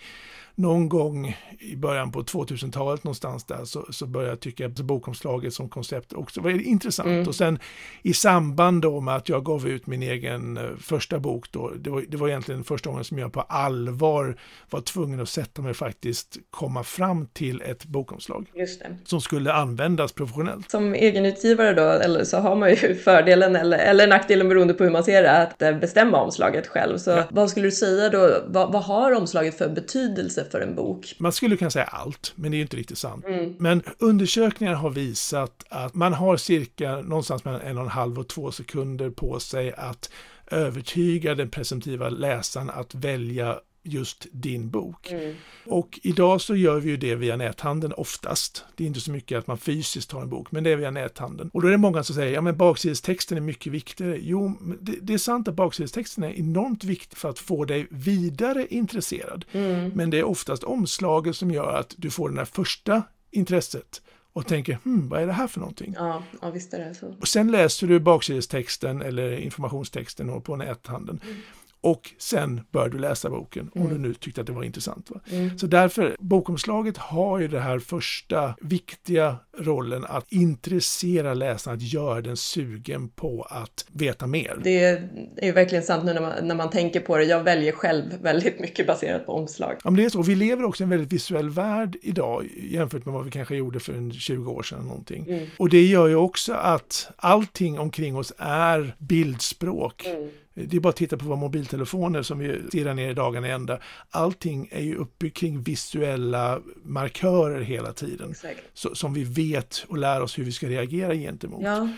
[0.55, 5.53] någon gång i början på 2000-talet någonstans där så, så började jag tycka att bokomslaget
[5.53, 7.07] som koncept också var intressant.
[7.07, 7.27] Mm.
[7.27, 7.59] Och sen
[8.01, 11.89] i samband då med att jag gav ut min egen uh, första bok då, det
[11.89, 14.37] var, det var egentligen första gången som jag på allvar
[14.69, 18.45] var tvungen att sätta mig faktiskt komma fram till ett bokomslag.
[19.05, 20.71] Som skulle användas professionellt.
[20.71, 24.91] Som egenutgivare då, eller så har man ju fördelen eller, eller nackdelen beroende på hur
[24.91, 26.97] man ser det, att eh, bestämma omslaget själv.
[26.97, 27.23] Så ja.
[27.29, 31.15] vad skulle du säga då, vad, vad, har omslaget för betydelse för en bok?
[31.17, 33.25] Man skulle kunna säga allt, men det är ju inte riktigt sant.
[33.25, 33.55] Mm.
[33.59, 38.27] Men undersökningar har visat att man har cirka någonstans mellan en och en halv och
[38.27, 40.09] två sekunder på sig att
[40.51, 45.11] övertyga den presumtiva läsaren att välja just din bok.
[45.11, 45.35] Mm.
[45.65, 48.65] Och idag så gör vi ju det via näthandeln oftast.
[48.75, 50.91] Det är inte så mycket att man fysiskt har en bok, men det är via
[50.91, 51.49] näthandeln.
[51.53, 54.17] Och då är det många som säger, ja men baksidestexten är mycket viktigare.
[54.21, 58.67] Jo, det, det är sant att baksidestexten är enormt viktig för att få dig vidare
[58.69, 59.45] intresserad.
[59.51, 59.91] Mm.
[59.95, 64.01] Men det är oftast omslaget som gör att du får det där första intresset
[64.35, 65.95] och tänker, hmm, vad är det här för någonting?
[65.97, 67.15] Ja, ja visst är det så.
[67.21, 71.19] Och sen läser du baksidestexten eller informationstexten på näthandeln.
[71.23, 71.37] Mm.
[71.85, 73.93] Och sen bör du läsa boken om mm.
[73.93, 75.11] du nu tyckte att det var intressant.
[75.31, 75.57] Mm.
[75.57, 82.21] Så därför, bokomslaget har ju den här första viktiga rollen att intressera läsaren, att göra
[82.21, 84.59] den sugen på att veta mer.
[84.63, 84.83] Det
[85.37, 87.23] är verkligen sant nu när man, när man tänker på det.
[87.23, 89.75] Jag väljer själv väldigt mycket baserat på omslag.
[89.83, 90.21] Ja, men det är så.
[90.21, 93.79] Vi lever också i en väldigt visuell värld idag jämfört med vad vi kanske gjorde
[93.79, 94.87] för en 20 år sedan.
[94.87, 95.25] Någonting.
[95.27, 95.47] Mm.
[95.57, 100.05] Och det gör ju också att allting omkring oss är bildspråk.
[100.05, 100.29] Mm.
[100.57, 103.79] Det är bara att titta på våra mobiltelefoner som vi stirrar ner i dagarna ända.
[104.09, 108.33] Allting är ju uppbyggt kring visuella markörer hela tiden.
[108.73, 109.44] Så, som vi vet
[109.87, 111.63] och lär oss hur vi ska reagera gentemot.
[111.63, 111.89] Ja.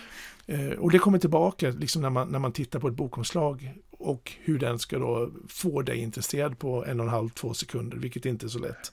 [0.46, 4.34] Eh, och det kommer tillbaka liksom när, man, när man tittar på ett bokomslag och
[4.40, 8.26] hur den ska då få dig intresserad på en och en halv, två sekunder, vilket
[8.26, 8.92] inte är så lätt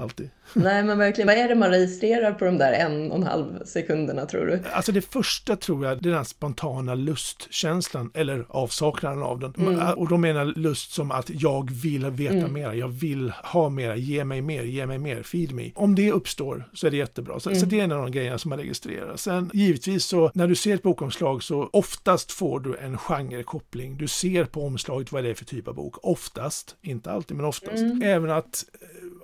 [0.00, 0.30] alltid.
[0.54, 1.26] Nej, men verkligen.
[1.26, 4.60] Vad är det man registrerar på de där en och en halv sekunderna tror du?
[4.72, 9.54] Alltså det första tror jag, det är den spontana lustkänslan, eller avsaknaden av den.
[9.58, 9.98] Mm.
[9.98, 12.52] Och då menar lust som att jag vill veta mm.
[12.52, 15.70] mer, jag vill ha mer, ge mig mer, ge mig mer, feed me.
[15.74, 17.40] Om det uppstår så är det jättebra.
[17.40, 17.60] Så, mm.
[17.60, 19.16] så det är en av de grejerna som man registrerar.
[19.16, 23.96] Sen givetvis så, när du ser ett bokomslag så oftast får du en genrekoppling.
[23.96, 25.94] Du ser på omslaget vad det är för typ av bok.
[26.02, 27.78] Oftast, inte alltid, men oftast.
[27.78, 28.02] Mm.
[28.02, 28.64] Även att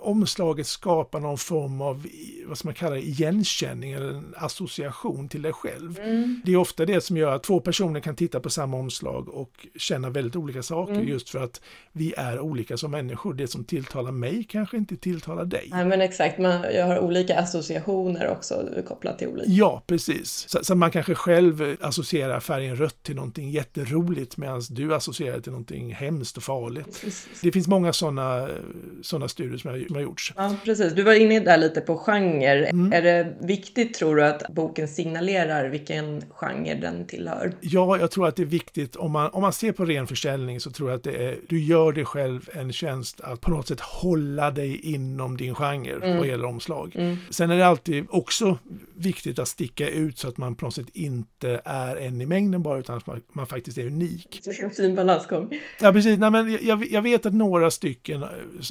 [0.00, 2.06] omslaget skapar någon form av,
[2.46, 5.98] vad ska man kalla det, igenkänning eller en association till dig själv.
[5.98, 6.40] Mm.
[6.44, 9.66] Det är ofta det som gör att två personer kan titta på samma omslag och
[9.76, 11.08] känna väldigt olika saker mm.
[11.08, 11.60] just för att
[11.92, 13.34] vi är olika som människor.
[13.34, 15.68] Det som tilltalar mig kanske inte tilltalar dig.
[15.70, 19.50] Nej men exakt, man, jag har olika associationer också kopplat till olika.
[19.50, 20.48] Ja, precis.
[20.48, 25.52] Så, så man kanske själv associerar färgen rött till någonting jätteroligt medan du associerar till
[25.52, 27.00] någonting hemskt och farligt.
[27.00, 27.40] Precis.
[27.42, 28.48] Det finns många sådana
[29.02, 30.32] såna studier som jag som har gjorts.
[30.36, 30.92] Ja, precis.
[30.92, 32.66] Du var inne där lite på genre.
[32.66, 32.92] Mm.
[32.92, 37.52] Är det viktigt, tror du, att boken signalerar vilken genre den tillhör?
[37.60, 38.96] Ja, jag tror att det är viktigt.
[38.96, 41.60] Om man, om man ser på ren försäljning så tror jag att det är, du
[41.60, 46.18] gör dig själv en tjänst att på något sätt hålla dig inom din genre mm.
[46.18, 46.92] vad gäller omslag.
[46.94, 47.16] Mm.
[47.30, 48.58] Sen är det alltid också
[48.94, 52.62] viktigt att sticka ut så att man på något sätt inte är en i mängden
[52.62, 54.40] bara, utan att man, man faktiskt är unik.
[54.62, 55.60] En fin balansgång.
[55.80, 56.18] Ja, precis.
[56.18, 58.24] Nej, men jag, jag vet att några stycken,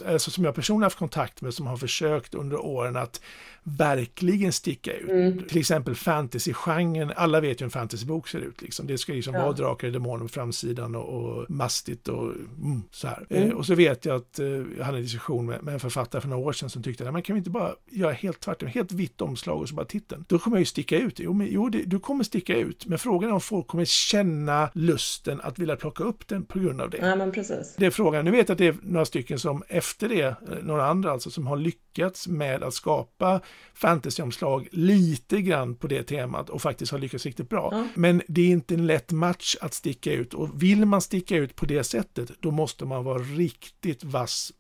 [0.08, 3.22] alltså, som jag personligen haft kontakt med, som har försökt under åren att
[3.64, 5.10] verkligen sticka ut.
[5.10, 5.44] Mm.
[5.44, 8.62] Till exempel fantasy-genren, alla vet ju hur en fantasybok ser ut.
[8.62, 8.88] Liksom.
[8.88, 9.42] Det ska liksom ja.
[9.42, 13.26] vara drakar och demoner på framsidan och, och mastigt och mm, så här.
[13.30, 13.50] Mm.
[13.50, 14.48] Eh, och så vet jag att eh,
[14.78, 17.22] jag hade en diskussion med, med en författare för några år sedan som tyckte, men
[17.22, 20.26] kan vi inte bara göra helt tvärtom, helt vitt omslag och så bara titeln?
[20.28, 21.20] Då kommer jag ju sticka ut.
[21.20, 24.70] Jo, men, jo det, du kommer sticka ut, men frågan är om folk kommer känna
[24.74, 26.98] lusten att vilja plocka upp den på grund av det.
[26.98, 27.76] Ja, men precis.
[27.78, 28.26] Det är frågan.
[28.26, 31.30] Nu vet jag att det är några stycken som efter det, eh, några andra alltså,
[31.30, 33.42] som har lyckats med att skapa
[33.74, 37.70] fantasyomslag lite grann på det temat och faktiskt har lyckats riktigt bra.
[37.72, 37.88] Ja.
[37.94, 41.56] Men det är inte en lätt match att sticka ut och vill man sticka ut
[41.56, 44.54] på det sättet då måste man vara riktigt vass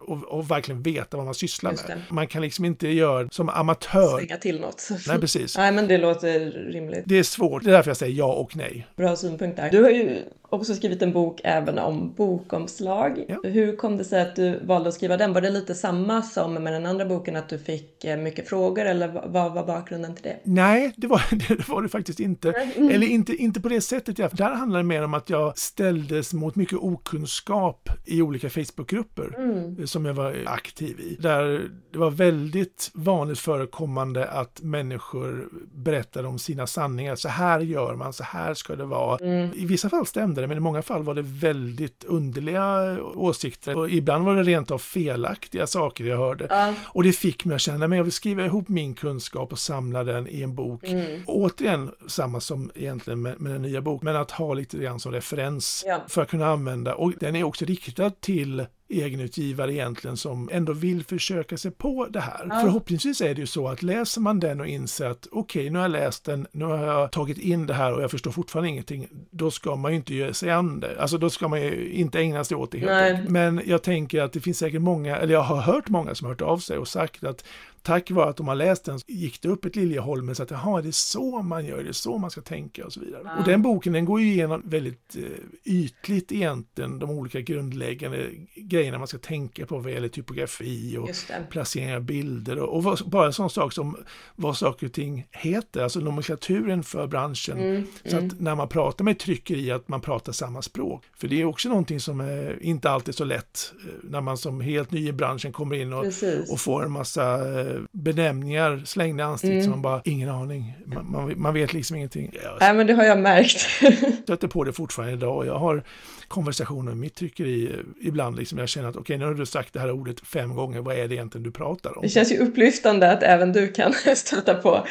[0.00, 2.02] och, och, verkligen veta vad man sysslar med.
[2.08, 4.18] Man kan liksom inte göra som amatör.
[4.18, 4.88] Slänga till något.
[5.06, 5.56] Nej, precis.
[5.58, 6.40] nej, men det låter
[6.72, 7.02] rimligt.
[7.06, 7.64] Det är svårt.
[7.64, 8.86] Det är därför jag säger ja och nej.
[8.96, 9.70] Bra synpunkt där.
[9.70, 10.18] Du har ju
[10.50, 13.24] också skrivit en bok även om bokomslag.
[13.28, 13.40] Ja.
[13.44, 15.32] Hur kom det sig att du valde att skriva den?
[15.32, 18.84] Var det lite samma som med den andra boken, att du fick eh, mycket frågor
[18.84, 20.36] eller vad var bakgrunden till det?
[20.44, 22.50] Nej, det var det, var det faktiskt inte.
[22.50, 22.90] Mm.
[22.90, 24.36] Eller inte, inte på det sättet.
[24.36, 29.86] Där handlar det mer om att jag ställdes mot mycket okunskap i olika Facebookgrupper mm.
[29.86, 31.16] som jag var aktiv i.
[31.20, 37.16] Där det var väldigt vanligt förekommande att människor berättade om sina sanningar.
[37.16, 39.18] Så här gör man, så här ska det vara.
[39.18, 39.50] Mm.
[39.54, 43.76] I vissa fall stämde blandade, men i många fall var det väldigt underliga åsikter.
[43.76, 46.46] Och ibland var det rent av felaktiga saker jag hörde.
[46.50, 46.74] Ja.
[46.86, 50.04] Och det fick mig att känna, men jag vill skriva ihop min kunskap och samla
[50.04, 50.84] den i en bok.
[50.84, 51.22] Mm.
[51.26, 55.12] Återigen, samma som egentligen med, med den nya boken, men att ha lite grann som
[55.12, 56.00] referens Ja.
[56.08, 56.94] för att kunna använda.
[56.94, 62.20] Och den är också riktad till egenutgivare egentligen som ändå vill försöka sig på det
[62.20, 62.46] här.
[62.48, 62.60] Ja.
[62.60, 65.84] Förhoppningsvis är det ju så att läser man den och inser att okej, nu har
[65.84, 69.08] jag läst den, nu har jag tagit in det här och jag förstår fortfarande ingenting,
[69.30, 71.00] då ska man ju inte göra sig an det.
[71.00, 73.30] Alltså då ska man ju inte ägna sig åt det helt enkelt.
[73.30, 76.34] Men jag tänker att det finns säkert många, eller jag har hört många som har
[76.34, 77.44] hört av sig och sagt att
[77.82, 80.82] tack vare att de har läst den gick det upp ett Liljeholmen så att jaha,
[80.82, 83.22] det är så man gör, det är så man ska tänka och så vidare.
[83.24, 83.38] Ja.
[83.38, 85.22] Och den boken den går ju igenom väldigt eh,
[85.64, 91.10] ytligt egentligen de olika grundläggande grejerna man ska tänka på vad gäller typografi och
[91.50, 93.96] placering av bilder och, och vad, bara en sån sak som
[94.36, 97.58] vad saker och ting heter, alltså nomenklaturen för branschen.
[97.58, 101.04] Mm, Så att när man pratar med tryckeri att man pratar samma språk.
[101.16, 104.60] För det är också någonting som är inte alltid så lätt eh, när man som
[104.60, 106.06] helt ny i branschen kommer in och,
[106.50, 109.62] och får en massa eh, benämningar slängda i ansiktet Mm.
[109.62, 112.30] som man bara, ingen aning, man, man, man vet liksom ingenting.
[112.42, 113.60] Jag Nej, men det har jag märkt.
[114.22, 115.82] stöter på det fortfarande idag och jag har
[116.28, 119.72] konversationer med mitt tryckeri eh, ibland liksom jag känner att okej, nu har du sagt
[119.72, 122.02] det här ordet fem gånger, vad är det egentligen du pratar om?
[122.02, 124.86] Det känns ju upplyftande att även du kan stöta på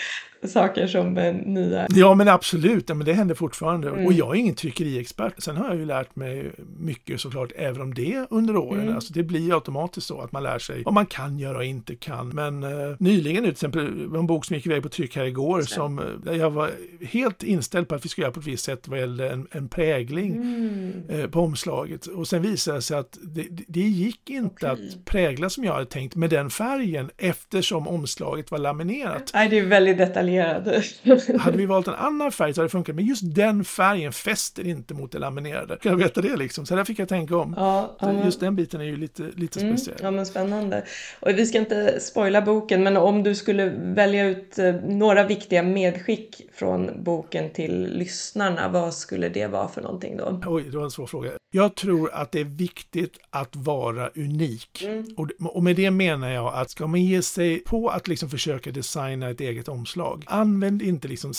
[0.47, 1.87] saker som är nya.
[1.89, 3.89] Ja men absolut, ja, men det händer fortfarande.
[3.89, 4.05] Mm.
[4.05, 5.33] Och jag är ingen tryckeriexpert.
[5.37, 8.81] Sen har jag ju lärt mig mycket såklart även om det under åren.
[8.81, 8.95] Mm.
[8.95, 11.95] Alltså, det blir automatiskt så att man lär sig vad man kan göra och inte
[11.95, 12.29] kan.
[12.29, 15.65] Men eh, nyligen till exempel, en bok som gick iväg på tryck här igår det.
[15.65, 16.69] som eh, jag var
[17.05, 19.69] helt inställd på att vi skulle göra på ett visst sätt vad gällde en, en
[19.69, 21.03] prägling Mm.
[21.09, 22.05] eh, på omslaget.
[22.05, 24.89] Och sen visade det sig att det, det gick inte Okej.
[24.97, 29.31] att prägla som jag hade tänkt med den färgen eftersom omslaget var laminerat.
[29.33, 30.28] Nej, det är väldigt detaljerat.
[31.39, 34.67] Hade vi valt en annan färg så hade det funkat, men just den färgen fäster
[34.67, 35.77] inte mot det laminerade.
[35.81, 36.65] Kan jag veta det liksom?
[36.65, 37.53] Så där fick jag tänka om.
[37.57, 38.25] Ja, ja.
[38.25, 39.97] Just den biten är ju lite, lite Mm, speciell.
[40.01, 40.83] ja men spännande.
[41.19, 45.63] Och vi ska inte spoila boken men om du skulle välja ut eh, några viktiga
[45.63, 50.41] medskick från boken till lyssnarna, vad skulle det vara för någonting då?
[50.47, 51.31] Oj, det var en svår fråga.
[51.51, 54.83] Jag tror att det är viktigt att vara unik.
[54.85, 55.05] Mm.
[55.17, 58.71] Och, och med det menar jag att ska man ge sig på att liksom försöka
[58.71, 61.33] designa ett eget omslag, använd inte liksom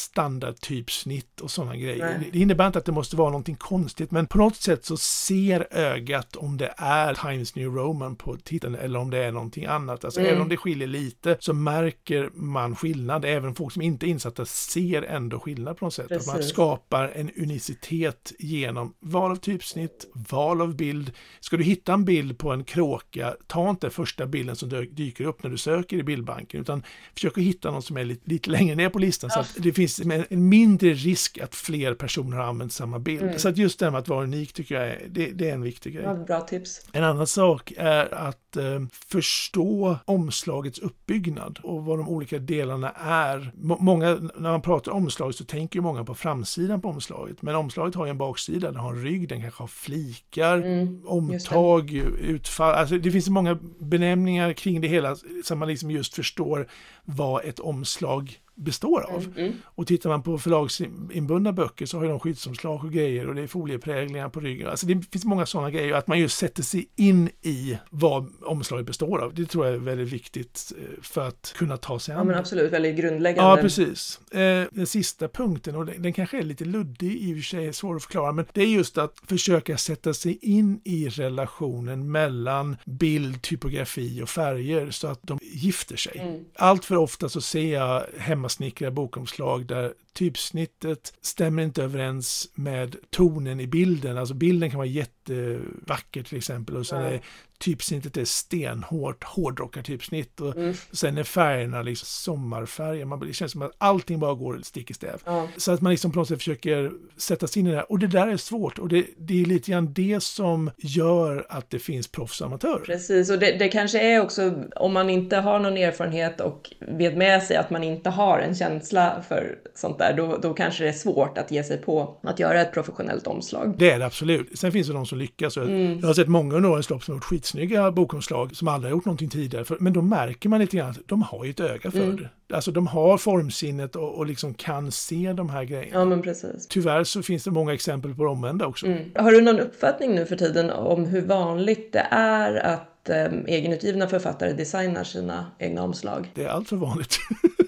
[0.54, 2.16] standardtypsnitt och sådana grejer.
[2.18, 2.28] Nej.
[2.32, 5.66] Det- innebär inte att det måste vara någonting konstigt, men på något sätt så ser
[5.70, 10.04] ögat om det är Times New Roman på titeln eller om det är någonting annat.
[10.04, 10.30] Alltså Mm.
[10.32, 13.24] även om det skiljer lite så märker man skillnad.
[13.24, 16.12] Även folk som inte är insatta ser ändå skillnad på något sätt.
[16.12, 21.12] Att man skapar en unicitet genom val av typsnitt, val av bild.
[21.40, 25.42] Ska du hitta en bild på en kråka, ta inte första bilden som dyker upp
[25.42, 26.82] när du söker i bildbanken, utan
[27.14, 29.72] försök att hitta någon som är lite, lite längre ner på listan så att det
[29.72, 33.22] finns en, mindre risk att fler personer har använt samma bild.
[33.22, 33.38] Mm.
[33.38, 35.54] Så att just det här med att vara unik tycker jag är, det, det är
[35.54, 36.04] en viktig grej.
[36.04, 36.80] Ja, bra tips.
[36.92, 43.52] En annan sak är att eh, förstå omslagets uppbyggnad och vad de olika delarna är.
[43.54, 47.94] Må- många, när man pratar omslag så tänker många på framsidan på omslaget, men omslaget
[47.94, 52.74] har ju en baksida, den har en rygg, den kanske har flikar, Mm, omtag, utfall.
[52.74, 56.68] Alltså det finns många benämningar kring det hela så man liksom just förstår
[57.04, 59.34] vad ett omslag består av.
[59.36, 59.52] Mm.
[59.64, 63.46] Och tittar man på förlagsinbundna böcker så har de skyddsomslag och grejer och det är
[63.46, 64.68] foliepräglingar på ryggen.
[64.68, 65.94] Alltså det finns många sådana grejer.
[65.94, 69.34] Att man just sätter sig in i vad omslaget består av.
[69.34, 72.34] Det tror jag är väldigt viktigt eh, för att kunna ta sig Ja an men
[72.34, 72.40] det.
[72.40, 73.50] absolut, väldigt grundläggande.
[73.50, 74.20] Ja, precis.
[74.32, 77.96] Eh, den sista punkten, och den, kanske är lite luddig i och för sig, svår
[77.96, 83.42] att förklara, men det är just att försöka sätta sig in i relationen mellan bild,
[83.42, 86.18] typografi och färger så att de gifter sig.
[86.18, 86.44] Mm.
[86.54, 88.02] Allt för ofta så ser jag
[88.50, 94.18] snickra bokomslag där typsnittet stämmer inte överens med tonen i bilden.
[94.18, 97.20] Alltså bilden kan vara jättevacker till exempel och sen är
[97.58, 100.74] typsnittet är stenhårt hårdrockartypsnitt och Mm.
[100.92, 103.04] sen är färgerna liksom sommarfärger.
[103.04, 105.22] Man, det känns som att allting bara går stick i stäv.
[105.24, 105.48] Ja.
[105.56, 107.92] Så att man liksom på något sätt försöker sätta sig in i det här.
[107.92, 111.70] Och det där är svårt och det, det är lite grann det som gör att
[111.70, 112.84] det finns proffs och amatörer.
[112.84, 117.16] Precis, och det, det kanske är också om man inte har någon erfarenhet och vet
[117.16, 120.88] med sig att man inte har en känsla för sånt där, då, då kanske det
[120.88, 123.74] är svårt att ge sig på att göra ett professionellt omslag.
[123.78, 124.59] Det är det absolut.
[124.59, 125.57] Sen finns det de som lyckas.
[125.57, 128.92] Och Jag har sett många under årens lopp som har gjort skitsnygga bokomslag som aldrig
[128.92, 129.64] har gjort någonting tidigare.
[129.64, 132.55] För, men då märker man lite grann att de har ju ett öga för det.
[132.55, 135.98] Alltså de har formsinnet och, och liksom kan se de här grejerna.
[135.98, 136.66] Ja, men precis.
[136.68, 138.86] Tyvärr så finns det många exempel på det omvända också.
[138.86, 139.11] Mm.
[139.14, 144.07] Har du någon uppfattning nu för tiden om hur vanligt det är att eh, egenutgivna
[144.07, 146.30] författare designar sina egna omslag?
[146.34, 147.18] Det är allt för vanligt.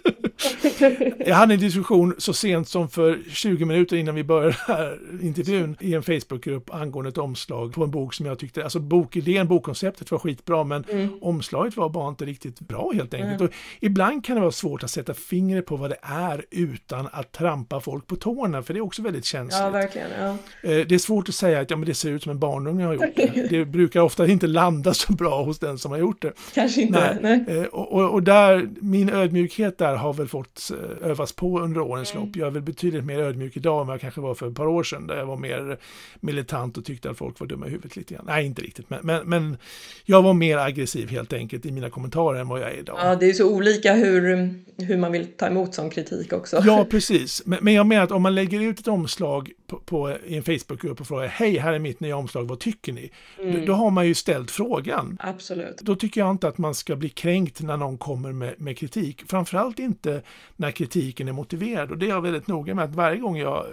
[1.27, 5.77] Jag hade en diskussion så sent som för 20 minuter innan vi började här intervjun
[5.81, 10.11] i en Facebookgrupp angående ett omslag på en bok som jag tyckte, alltså bokidén, bokkonceptet
[10.11, 11.19] var skitbra men mm.
[11.21, 13.41] omslaget var bara inte riktigt bra helt enkelt.
[13.41, 13.47] Mm.
[13.47, 17.33] Och ibland kan det vara svårt att sätta fingret på vad det är utan att
[17.33, 19.63] trampa folk på tårna för det är också väldigt känsligt.
[19.63, 20.09] Ja, verkligen.
[20.21, 20.29] Ja.
[20.63, 22.85] Eh, det är svårt att säga att ja, men det ser ut som en barnunge
[22.85, 23.47] har gjort det.
[23.51, 26.33] Det brukar ofta inte landa så bra hos den som har gjort det.
[26.55, 27.19] Kanske inte.
[27.23, 27.45] Nej.
[27.47, 27.59] Nej.
[27.59, 31.81] Eh, och, och, och, där, min ödmjukhet där har väl fått eh, övas på under
[31.81, 32.27] årens mm.
[32.27, 32.37] lopp.
[32.37, 34.67] Jag är väl betydligt mer ödmjuk idag än vad jag kanske var för ett par
[34.67, 35.79] år sedan där jag var mer
[36.21, 38.25] militant och tyckte att folk var dumma i huvudet lite grann.
[38.27, 39.57] Nej, inte riktigt, men, men, men
[40.05, 42.99] jag var mer aggressiv helt enkelt i mina kommentarer än vad jag är idag.
[43.01, 46.63] Ja, det är så olika hur, hur man vill ta emot sån kritik också.
[46.65, 47.43] Ja, precis.
[47.47, 50.43] Men, men jag menar att om man lägger ut ett omslag på, på i en
[50.43, 53.11] Facebookgrupp och frågar hej, här är mitt nya omslag, vad tycker ni?
[53.39, 53.61] Mm.
[53.61, 55.19] Då, då, har man ju ställt frågan.
[55.21, 55.79] Absolut.
[55.81, 59.23] Då tycker jag inte att man ska bli kränkt när någon kommer med, med kritik.
[59.27, 60.12] Framförallt inte
[60.57, 61.91] när kritiken är motiverad.
[61.91, 63.67] Och det är jag väldigt noga med att varje gång jag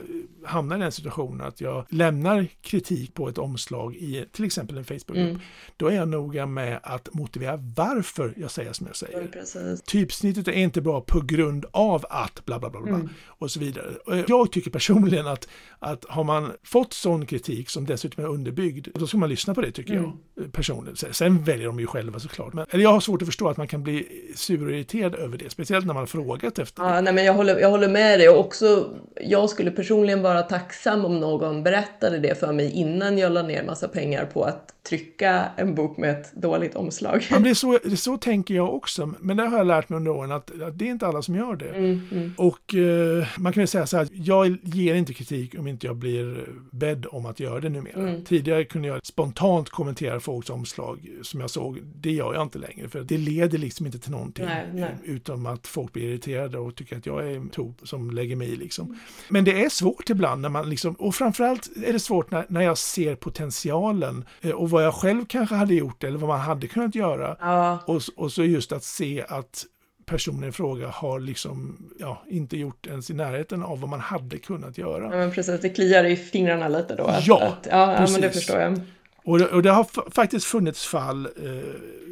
[0.46, 4.84] hamnar i den situationen att jag lämnar kritik på ett omslag i till exempel en
[4.84, 5.40] Facebookgrupp, mm.
[5.78, 9.30] då är jag noga med att motivera varför jag säger som jag säger.
[9.56, 13.10] Ja, Typsnittet är inte bra på grund av att bla bla bla, bla mm.
[13.26, 14.24] och så vidare.
[14.28, 15.48] Jag tycker personligen att,
[15.80, 19.62] att har man fått sån kritik som dessutom är underbyggd, då ska man lyssna på
[19.62, 20.12] det tycker mm.
[20.36, 20.96] jag personligen.
[20.96, 22.54] Sen väljer de ju själva såklart.
[22.54, 25.38] Men, eller jag har svårt att förstå att man kan bli sur och irriterad över
[25.38, 27.02] det, speciellt när man har frågat efter ja.
[27.02, 28.90] Nej, men jag, håller, jag håller med dig och också,
[29.22, 33.64] jag skulle personligen vara tacksam om någon berättade det för mig innan jag la ner
[33.64, 37.28] massa pengar på att trycka en bok med ett dåligt omslag.
[37.30, 39.90] Ja, det, är så, det är så tänker jag också, men det har jag lärt
[39.90, 41.70] mig under åren att, att det är inte alla som gör det.
[41.70, 42.34] Mm, mm.
[42.38, 45.96] Och eh, man kan väl säga så här, jag ger inte kritik om inte jag
[45.96, 48.00] blir bedd om att göra det numera.
[48.00, 48.24] Mm.
[48.24, 52.90] Tidigare kunde jag spontant kommentera folks omslag som jag såg, det gör jag inte längre
[52.90, 54.96] för det leder liksom inte till någonting nej, nej.
[55.04, 58.48] utom att folk blir irriterade och tycker att jag är en top som lägger mig
[58.48, 58.86] i liksom.
[58.86, 59.00] Mm.
[59.30, 62.62] Men det är svårt ibland när man liksom, och framförallt är det svårt när, när
[62.62, 66.68] jag ser potentialen eh, och vad jag själv kanske hade gjort eller vad man hade
[66.68, 67.38] kunnat göra.
[67.40, 67.80] Ja.
[67.86, 69.66] Och, och så just att se att
[70.06, 74.38] personen i fråga har liksom, ja, inte gjort ens i närheten av vad man hade
[74.38, 75.04] kunnat göra.
[75.04, 77.04] Ja, men precis, det kliar i fingrarna lite då.
[77.04, 78.82] Att, ja, att, ja, ja, men det förstår jag.
[79.24, 81.52] Och det, och det har faktiskt funnits fall, eh,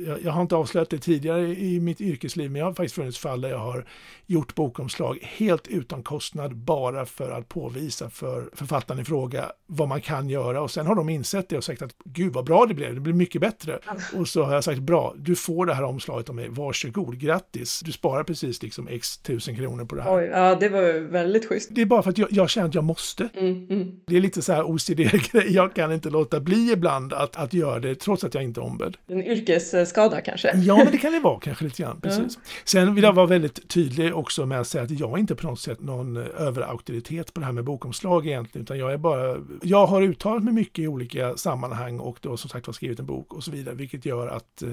[0.08, 3.18] jag, jag, har inte avslöjat det tidigare i mitt yrkesliv, men jag har faktiskt funnits
[3.18, 3.86] fall där jag har
[4.26, 10.01] gjort bokomslag helt utan kostnad bara för att påvisa för författaren i fråga vad man
[10.01, 12.74] kan göra och sen har de insett det och sagt att gud vad bra det
[12.74, 13.80] blev, det blir mycket bättre.
[14.16, 17.82] Och så har jag sagt bra, du får det här omslaget av mig, varsågod, grattis,
[17.86, 20.18] du sparar precis liksom x tusen kronor på det här.
[20.18, 21.70] Oj, ja det var väldigt schysst.
[21.72, 23.30] Det är bara för att jag, jag känner att jag måste.
[23.34, 23.91] Mm, mm.
[24.08, 27.80] Det är lite så här OCD-grej, jag kan inte låta bli ibland att, att göra
[27.80, 28.98] det trots att jag inte är ombedd.
[29.08, 30.58] En yrkesskada kanske?
[30.58, 32.02] Ja, men det kan det vara kanske lite grann.
[32.02, 32.20] Precis.
[32.20, 32.39] Mm.
[32.66, 35.48] Sen vill jag vara väldigt tydlig också med att säga att jag är inte på
[35.48, 39.38] något sätt någon eh, överauktoritet på det här med bokomslag egentligen, utan jag är bara,
[39.62, 43.06] jag har uttalat mig mycket i olika sammanhang och då som sagt har skrivit en
[43.06, 44.70] bok och så vidare, vilket gör att eh,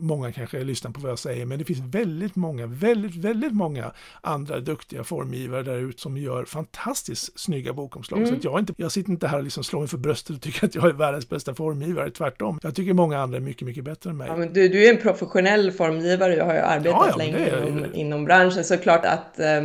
[0.00, 3.92] många kanske lyssnar på vad jag säger, men det finns väldigt många, väldigt, väldigt många
[4.20, 8.22] andra duktiga formgivare där ute som gör fantastiskt snygga bokomslag.
[8.22, 8.30] Mm.
[8.40, 10.66] Så jag, inte, jag sitter inte här och liksom slår mig för bröstet och tycker
[10.66, 12.58] att jag är världens bästa formgivare, tvärtom.
[12.62, 14.28] Jag tycker många andra är mycket, mycket bättre än mig.
[14.28, 17.38] Ja, men du, du är en professionell formgivare, jag har ju arbetat ja, ja, länge
[17.38, 17.68] är...
[17.68, 19.62] inom, inom branschen, så klart att eh,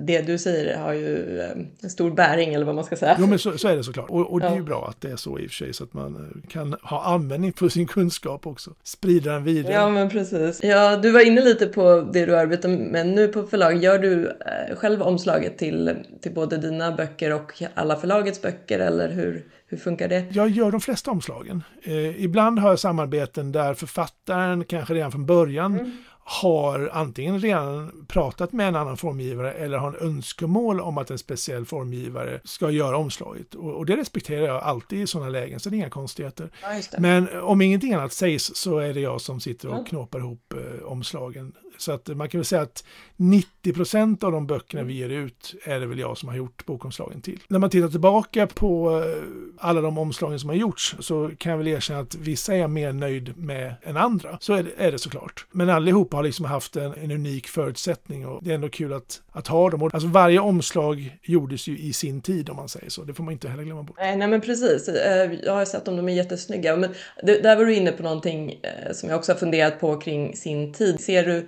[0.00, 3.16] det du säger har ju eh, stor bäring, eller vad man ska säga.
[3.20, 4.10] Jo, men så, så är det såklart.
[4.10, 5.84] Och, och det är ju bra att det är så i och för sig, så
[5.84, 8.70] att man eh, kan ha användning för sin kunskap också.
[8.82, 9.72] Sprida den vidare.
[9.72, 10.62] Ja, men precis.
[10.62, 13.76] Ja, du var inne lite på det du arbetar med nu på förlag.
[13.76, 19.08] Gör du eh, själv omslaget till, till både dina böcker och alla förlagets böcker, eller
[19.08, 19.44] hur?
[19.70, 20.26] Hur funkar det?
[20.30, 21.62] Jag gör de flesta omslagen.
[21.82, 25.96] Eh, ibland har jag samarbeten där författaren kanske redan från början mm
[26.30, 31.18] har antingen redan pratat med en annan formgivare eller har en önskemål om att en
[31.18, 33.54] speciell formgivare ska göra omslaget.
[33.54, 36.50] Och, och det respekterar jag alltid i sådana lägen, så det är inga konstigheter.
[36.62, 40.52] Ja, Men om ingenting annat sägs så är det jag som sitter och knåpar ihop
[40.52, 42.84] eh, omslagen så att man kan väl säga att
[43.16, 46.66] 90 procent av de böckerna vi ger ut är det väl jag som har gjort
[46.66, 47.40] bokomslagen till.
[47.48, 49.22] När man tittar tillbaka på eh,
[49.58, 52.70] alla de omslagen som har gjorts så kan jag väl erkänna att vissa är jag
[52.70, 54.38] mer nöjd med än andra.
[54.40, 55.46] Så är det, är det såklart.
[55.52, 59.22] Men allihopa har liksom haft en, en, unik förutsättning och det är ändå kul att,
[59.32, 59.82] att ha dem.
[59.82, 63.02] Alltså varje omslag gjordes ju i sin tid om man säger så.
[63.02, 63.96] Det får man inte heller glömma bort.
[63.98, 64.88] Nej, nej men precis.
[64.88, 66.76] Eh, jag har sett dem, de är jättesnygga.
[66.76, 70.36] Men där var du inne på någonting eh, som jag också har funderat på kring
[70.36, 71.00] sin tid.
[71.00, 71.46] Ser du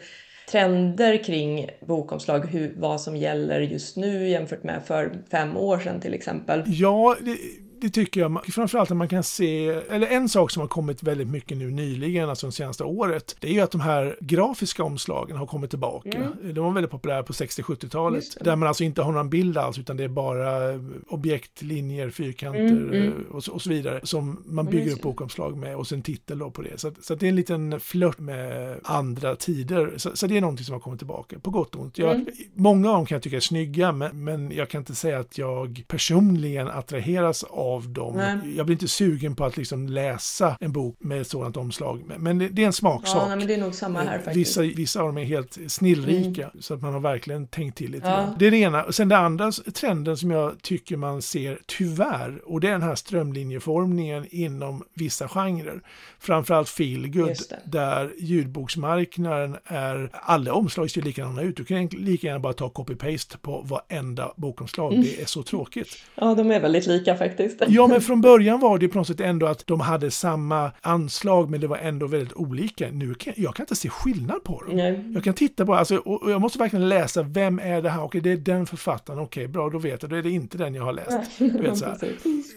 [0.50, 6.00] trender kring bokomslag, hur, vad som gäller just nu jämfört med för fem år sedan
[6.00, 6.62] till exempel?
[6.66, 7.36] Ja, det,
[7.80, 11.28] det tycker jag, framförallt att man kan se, eller en sak som har kommit väldigt
[11.28, 15.36] mycket nu nyligen, alltså det senaste året, det är ju att de här grafiska omslagen
[15.36, 16.18] har kommit tillbaka.
[16.18, 16.54] Mm.
[16.54, 19.96] De var väldigt populära på 60-70-talet, där man alltså inte har någon bild alls, utan
[19.96, 23.26] det är bara objekt, linjer, fyrkanter mm, mm.
[23.30, 26.50] Och, så, och, så, vidare, som man bygger upp bokomslag med och sen titel då
[26.50, 26.80] på det.
[26.80, 30.64] Så, så det är en liten flört med andra tider, så, så, det är någonting
[30.64, 31.98] som har kommit tillbaka, på gott och ont.
[31.98, 32.26] Jag, mm.
[32.54, 35.38] Många av dem kan jag tycka är snygga, men, men jag kan inte säga att
[35.38, 38.16] jag personligen attraheras av dem.
[38.16, 38.56] Nej.
[38.56, 42.02] Jag blir inte sugen på att liksom läsa en bok med ett sådant omslag.
[42.18, 43.16] Men det, det är en smaksak.
[43.16, 44.36] Ja, nej, det är nog samma här faktiskt.
[44.36, 46.62] Vissa, vissa av dem är helt snillrika, mm.
[46.62, 48.34] så att man har verkligen tänkt till lite ja.
[48.38, 48.84] Det är det ena.
[48.84, 52.82] Och sen det andra trenden som jag tycker man ser, tyvärr, och det är den
[52.82, 55.80] här strömlinjeformningen inom vissa genrer.
[56.18, 61.56] Framförallt feelgood, där ljudboksmarknaden är, alla omslag ser likadana ut.
[61.56, 64.92] Du kan lika gärna bara ta copy-paste på varenda bokomslag.
[64.92, 65.04] Mm.
[65.04, 65.98] Det är så tråkigt.
[66.14, 67.59] Ja, de är väldigt lika faktiskt.
[67.68, 71.50] Ja, men från början var det på något sätt ändå att de hade samma anslag,
[71.50, 72.88] men det var ändå väldigt olika.
[72.92, 74.76] Nu kan jag kan inte se skillnad på dem.
[74.76, 75.04] Nej.
[75.14, 78.02] Jag kan titta på, alltså, och jag måste verkligen läsa, vem är det här?
[78.02, 79.18] Okej, det är den författaren.
[79.18, 81.40] Okej, bra, då vet jag, då är det inte den jag har läst.
[81.40, 81.86] Vet, så,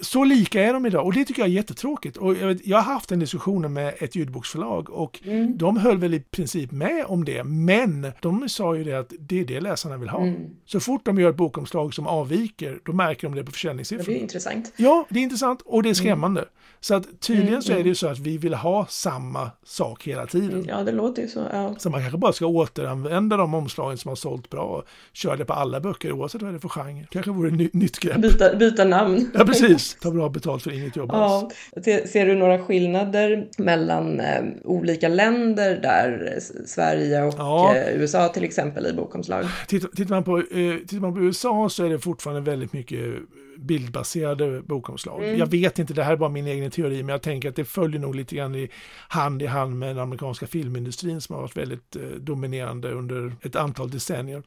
[0.02, 2.18] så, lika är de idag och det tycker jag är jättetråkigt.
[2.18, 5.58] Och jag, vet, jag har haft en diskussion med ett ljudboksförlag och mm.
[5.58, 9.40] de höll väl i princip med om det, men de sa ju det att det
[9.40, 10.22] är det läsarna vill ha.
[10.22, 10.50] Mm.
[10.66, 14.14] Så fort de gör ett bokomslag som avviker, då märker de det på försäljningssiffrorna.
[14.14, 14.74] Det är intressant.
[14.76, 16.42] Ja, det är intressant och det är skrämmande.
[16.42, 16.52] Mm.
[16.84, 17.96] Så att tydligen mm, så är det ju mm.
[17.96, 20.66] så att vi vill ha samma sak hela tiden.
[20.68, 21.48] Ja, det låter ju så.
[21.54, 21.76] Ja.
[21.78, 24.84] Så man kanske bara ska återanvända de omslagen som har sålt bra och
[25.14, 27.08] köra det på alla böcker oavsett vad det är för genre.
[27.12, 28.18] Kanske vore ett nytt grepp.
[28.18, 29.32] Byta, byta namn.
[29.34, 29.98] Ja, precis.
[30.02, 31.44] Ta bra betalt för inget jobb ja.
[31.76, 32.12] alls.
[32.12, 37.76] Ser du några skillnader mellan eh, olika länder där, Sverige och ja.
[37.76, 39.46] eh, USA till exempel i bokomslag?
[39.68, 43.16] Tittar, tittar, man på, eh, tittar man på USA så är det fortfarande väldigt mycket
[43.64, 45.24] bildbaserade bokomslag.
[45.24, 45.40] Mm.
[45.40, 47.66] Jag vet inte, det här är bara min egen teori, men jag tänker att det
[47.66, 48.70] följer nog lite grann i
[49.08, 53.56] hand i hand med den amerikanska filmindustrin som har varit väldigt eh, dominerande under ett
[53.56, 54.44] antal decennier.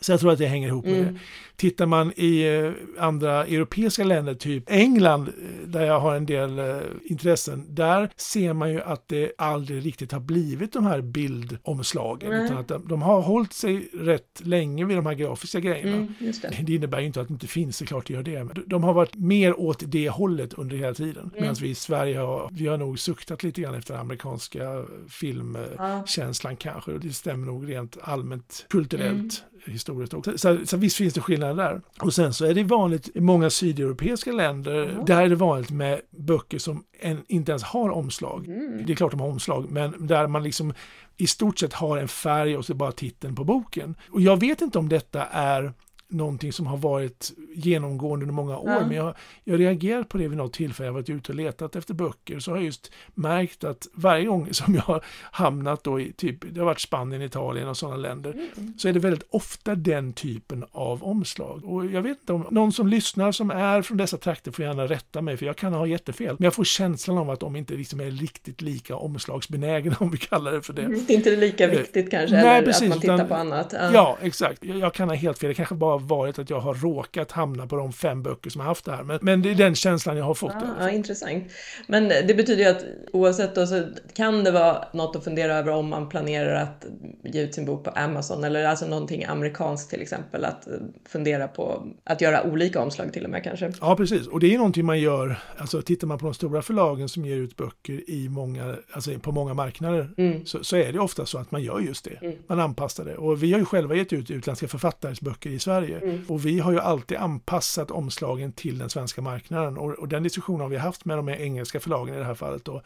[0.00, 1.14] Så jag tror att det hänger ihop med mm.
[1.14, 1.20] det.
[1.56, 2.72] Tittar man i eh,
[3.04, 8.52] andra europeiska länder, typ England, eh, där jag har en del eh, intressen, där ser
[8.52, 12.44] man ju att det aldrig riktigt har blivit de här bildomslagen, mm.
[12.44, 15.96] utan att de, de, har hållit sig rätt länge vid de här grafiska grejerna.
[15.96, 16.62] Mm, det.
[16.62, 16.74] det.
[16.74, 18.41] innebär ju inte att det inte finns, det klart det gör det.
[18.66, 21.22] De har varit mer åt det hållet under hela tiden.
[21.22, 21.40] Mm.
[21.40, 26.56] Medan vi i Sverige har, vi har nog suktat lite grann efter amerikanska filmkänslan ja.
[26.58, 26.92] kanske.
[26.92, 29.12] Och det stämmer nog rent allmänt kulturellt.
[29.12, 30.38] Mm historiskt också.
[30.38, 31.80] Så, så, visst finns det skillnader där.
[32.00, 35.04] Och sen så är det vanligt i många sydeuropeiska länder, mm.
[35.04, 38.46] där är det vanligt med böcker som en, inte ens har omslag.
[38.46, 38.86] Mm.
[38.86, 40.74] Det är klart de har omslag, men där man liksom
[41.16, 43.94] i stort sett har en färg och så bara titeln på boken.
[44.10, 45.72] Och jag vet inte om detta är
[46.12, 48.70] någonting som har varit genomgående under många år.
[48.70, 48.86] Ja.
[48.86, 50.86] Men jag, jag reagerat på det vid något tillfälle.
[50.86, 52.38] Jag har varit ute och letat efter böcker.
[52.38, 56.38] Så har jag just märkt att varje gång som jag har hamnat då i typ,
[56.54, 58.32] det har varit Spanien, Italien och sådana länder.
[58.32, 58.74] Mm.
[58.78, 61.64] Så är det väldigt ofta den typen av omslag.
[61.64, 64.86] Och jag vet inte om någon som lyssnar som är från dessa trakter får gärna
[64.86, 65.36] rätta mig.
[65.36, 66.36] För jag kan ha jättefel.
[66.38, 70.18] Men jag får känslan av att de inte liksom är riktigt lika omslagsbenägna om vi
[70.18, 70.86] kallar det för det.
[70.86, 72.36] Det är inte lika viktigt kanske.
[72.36, 73.72] Nej, eller precis, att man tittar utan, på annat.
[73.72, 74.64] Ja, ja exakt.
[74.64, 75.48] Jag, jag, kan ha helt fel.
[75.48, 78.68] Det kanske bara varit att jag har råkat hamna på de fem böcker som har
[78.68, 79.02] haft det här.
[79.02, 80.52] Men, men det är den känslan jag har fått.
[80.60, 81.44] Ja, ja, intressant.
[81.86, 83.82] Men det betyder ju att oavsett då så
[84.14, 86.86] kan det vara något att fundera över om man planerar att
[87.24, 90.44] ge ut sin bok på Amazon eller alltså någonting amerikanskt till exempel.
[90.44, 90.68] Att
[91.08, 93.72] fundera på att göra olika omslag till och med kanske.
[93.80, 94.26] Ja, precis.
[94.26, 97.36] Och det är någonting man gör, alltså tittar man på de stora förlagen som ger
[97.36, 100.46] ut böcker i många, alltså på många marknader mm.
[100.46, 102.26] så, så, är det ofta så att man gör just det.
[102.26, 102.38] Mm.
[102.46, 103.16] Man anpassar det.
[103.16, 105.91] Och vi har ju själva gett ut utländska författares böcker i Sverige.
[105.96, 106.24] Mm.
[106.28, 110.60] Och vi har ju alltid anpassat omslagen till den svenska marknaden och, och den diskussionen
[110.60, 112.64] har vi haft med de engelska förlagen i det här fallet.
[112.64, 112.82] Då.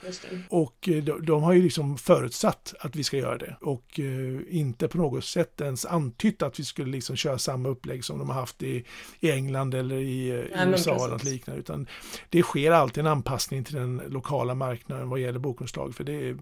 [0.49, 4.41] Och eh, de, de, har ju liksom förutsatt att vi ska göra det och uh,
[4.49, 8.29] inte på något sätt ens antytt att vi skulle liksom köra samma upplägg som de
[8.29, 8.85] har haft i,
[9.21, 11.61] i England eller i, uh, Nej, USA eller något liknande.
[11.61, 11.87] Utan
[12.31, 15.95] det sker alltid en anpassning till den lokala marknaden vad gäller bokomslag.
[15.95, 16.37] För det är,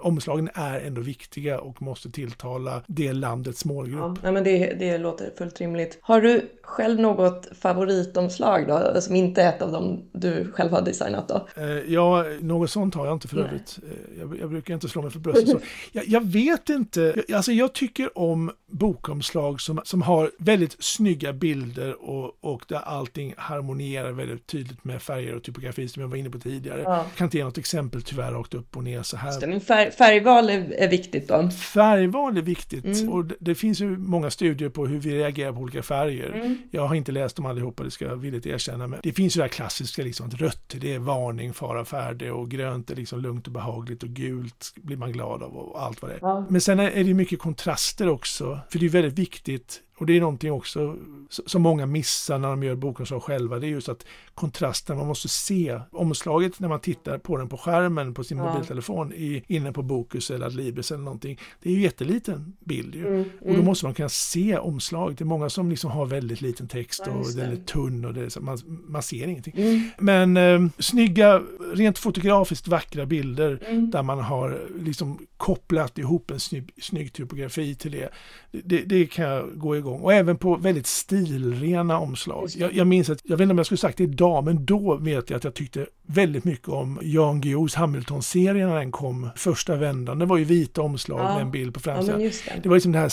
[0.00, 4.18] omslagen är ändå viktiga och måste tilltala det landets målgrupp.
[4.22, 5.98] Ja, men det, det låter fullt rimligt.
[6.06, 10.82] Har du själv något favoritomslag då, som inte är ett av dem du själv har
[10.82, 11.46] designat då?
[11.56, 13.78] Eh, ja, något sånt har jag inte för övrigt.
[13.82, 15.58] Eh, jag, jag, brukar inte slå mig för bröstet så.
[15.92, 22.10] Jag, jag, vet inte, alltså jag tycker om bokomslag som, som har väldigt snygga bilder
[22.10, 26.30] och, och där allting harmonierar väldigt tydligt med färger och typografi som jag var inne
[26.30, 26.82] på tidigare.
[26.82, 26.96] Ja.
[26.96, 29.46] Jag kan inte ge något exempel tyvärr rakt upp och ner så här.
[29.46, 31.50] Men färg, färgval är, är, viktigt då?
[31.50, 33.08] Färgval är viktigt mm.
[33.08, 36.30] och det, det finns ju många studier på hur vi reagerar på olika färger färger.
[36.30, 36.58] Mm.
[36.70, 38.86] Jag har inte läst dem allihopa, det ska jag villigt erkänna.
[38.86, 42.30] Men det finns ju det här klassiska, liksom, att rött det är varning, fara, färde
[42.30, 46.02] och grönt är liksom lugnt och behagligt och gult blir man glad av och allt
[46.02, 46.18] vad det är.
[46.22, 46.46] Ja.
[46.48, 50.20] Men sen är det mycket kontraster också, för det är väldigt viktigt och det är
[50.20, 50.96] någonting också
[51.28, 53.58] som många missar när de gör bokomslag själva.
[53.58, 57.56] Det är just att kontrasten, man måste se omslaget när man tittar på den på
[57.56, 58.44] skärmen på sin ja.
[58.44, 61.38] mobiltelefon i, inne på Bokus eller Adlibris eller någonting.
[61.62, 63.06] Det är ju jätteliten bild ju.
[63.06, 63.30] Mm, mm.
[63.40, 63.64] Och då mm.
[63.64, 65.18] måste man kunna se omslaget.
[65.18, 68.40] Det är många som liksom har väldigt liten text och den är tunn och det
[68.40, 69.54] man, man ser ingenting.
[69.56, 69.90] Mm.
[69.98, 71.42] Men eh, snygga,
[71.74, 73.90] rent fotografiskt vackra bilder mm.
[73.90, 78.08] där man har liksom kopplat ihop en snygg, snygg typografi till det.
[78.50, 78.82] det.
[78.82, 79.93] Det kan jag gå igång.
[80.02, 82.50] Och även på väldigt stilrena omslag.
[82.56, 84.96] Jag, jag minns att, jag vet inte om jag skulle sagt det idag, men då
[84.96, 89.76] vet jag att jag tyckte väldigt mycket om Jan Guillous Hamilton-serien när den kom första
[89.76, 90.18] vändan.
[90.18, 91.34] Det var ju vita omslag ja.
[91.34, 92.22] med en bild på framsidan.
[92.22, 92.60] Ja, det.
[92.62, 92.68] det.
[92.68, 93.12] var liksom den här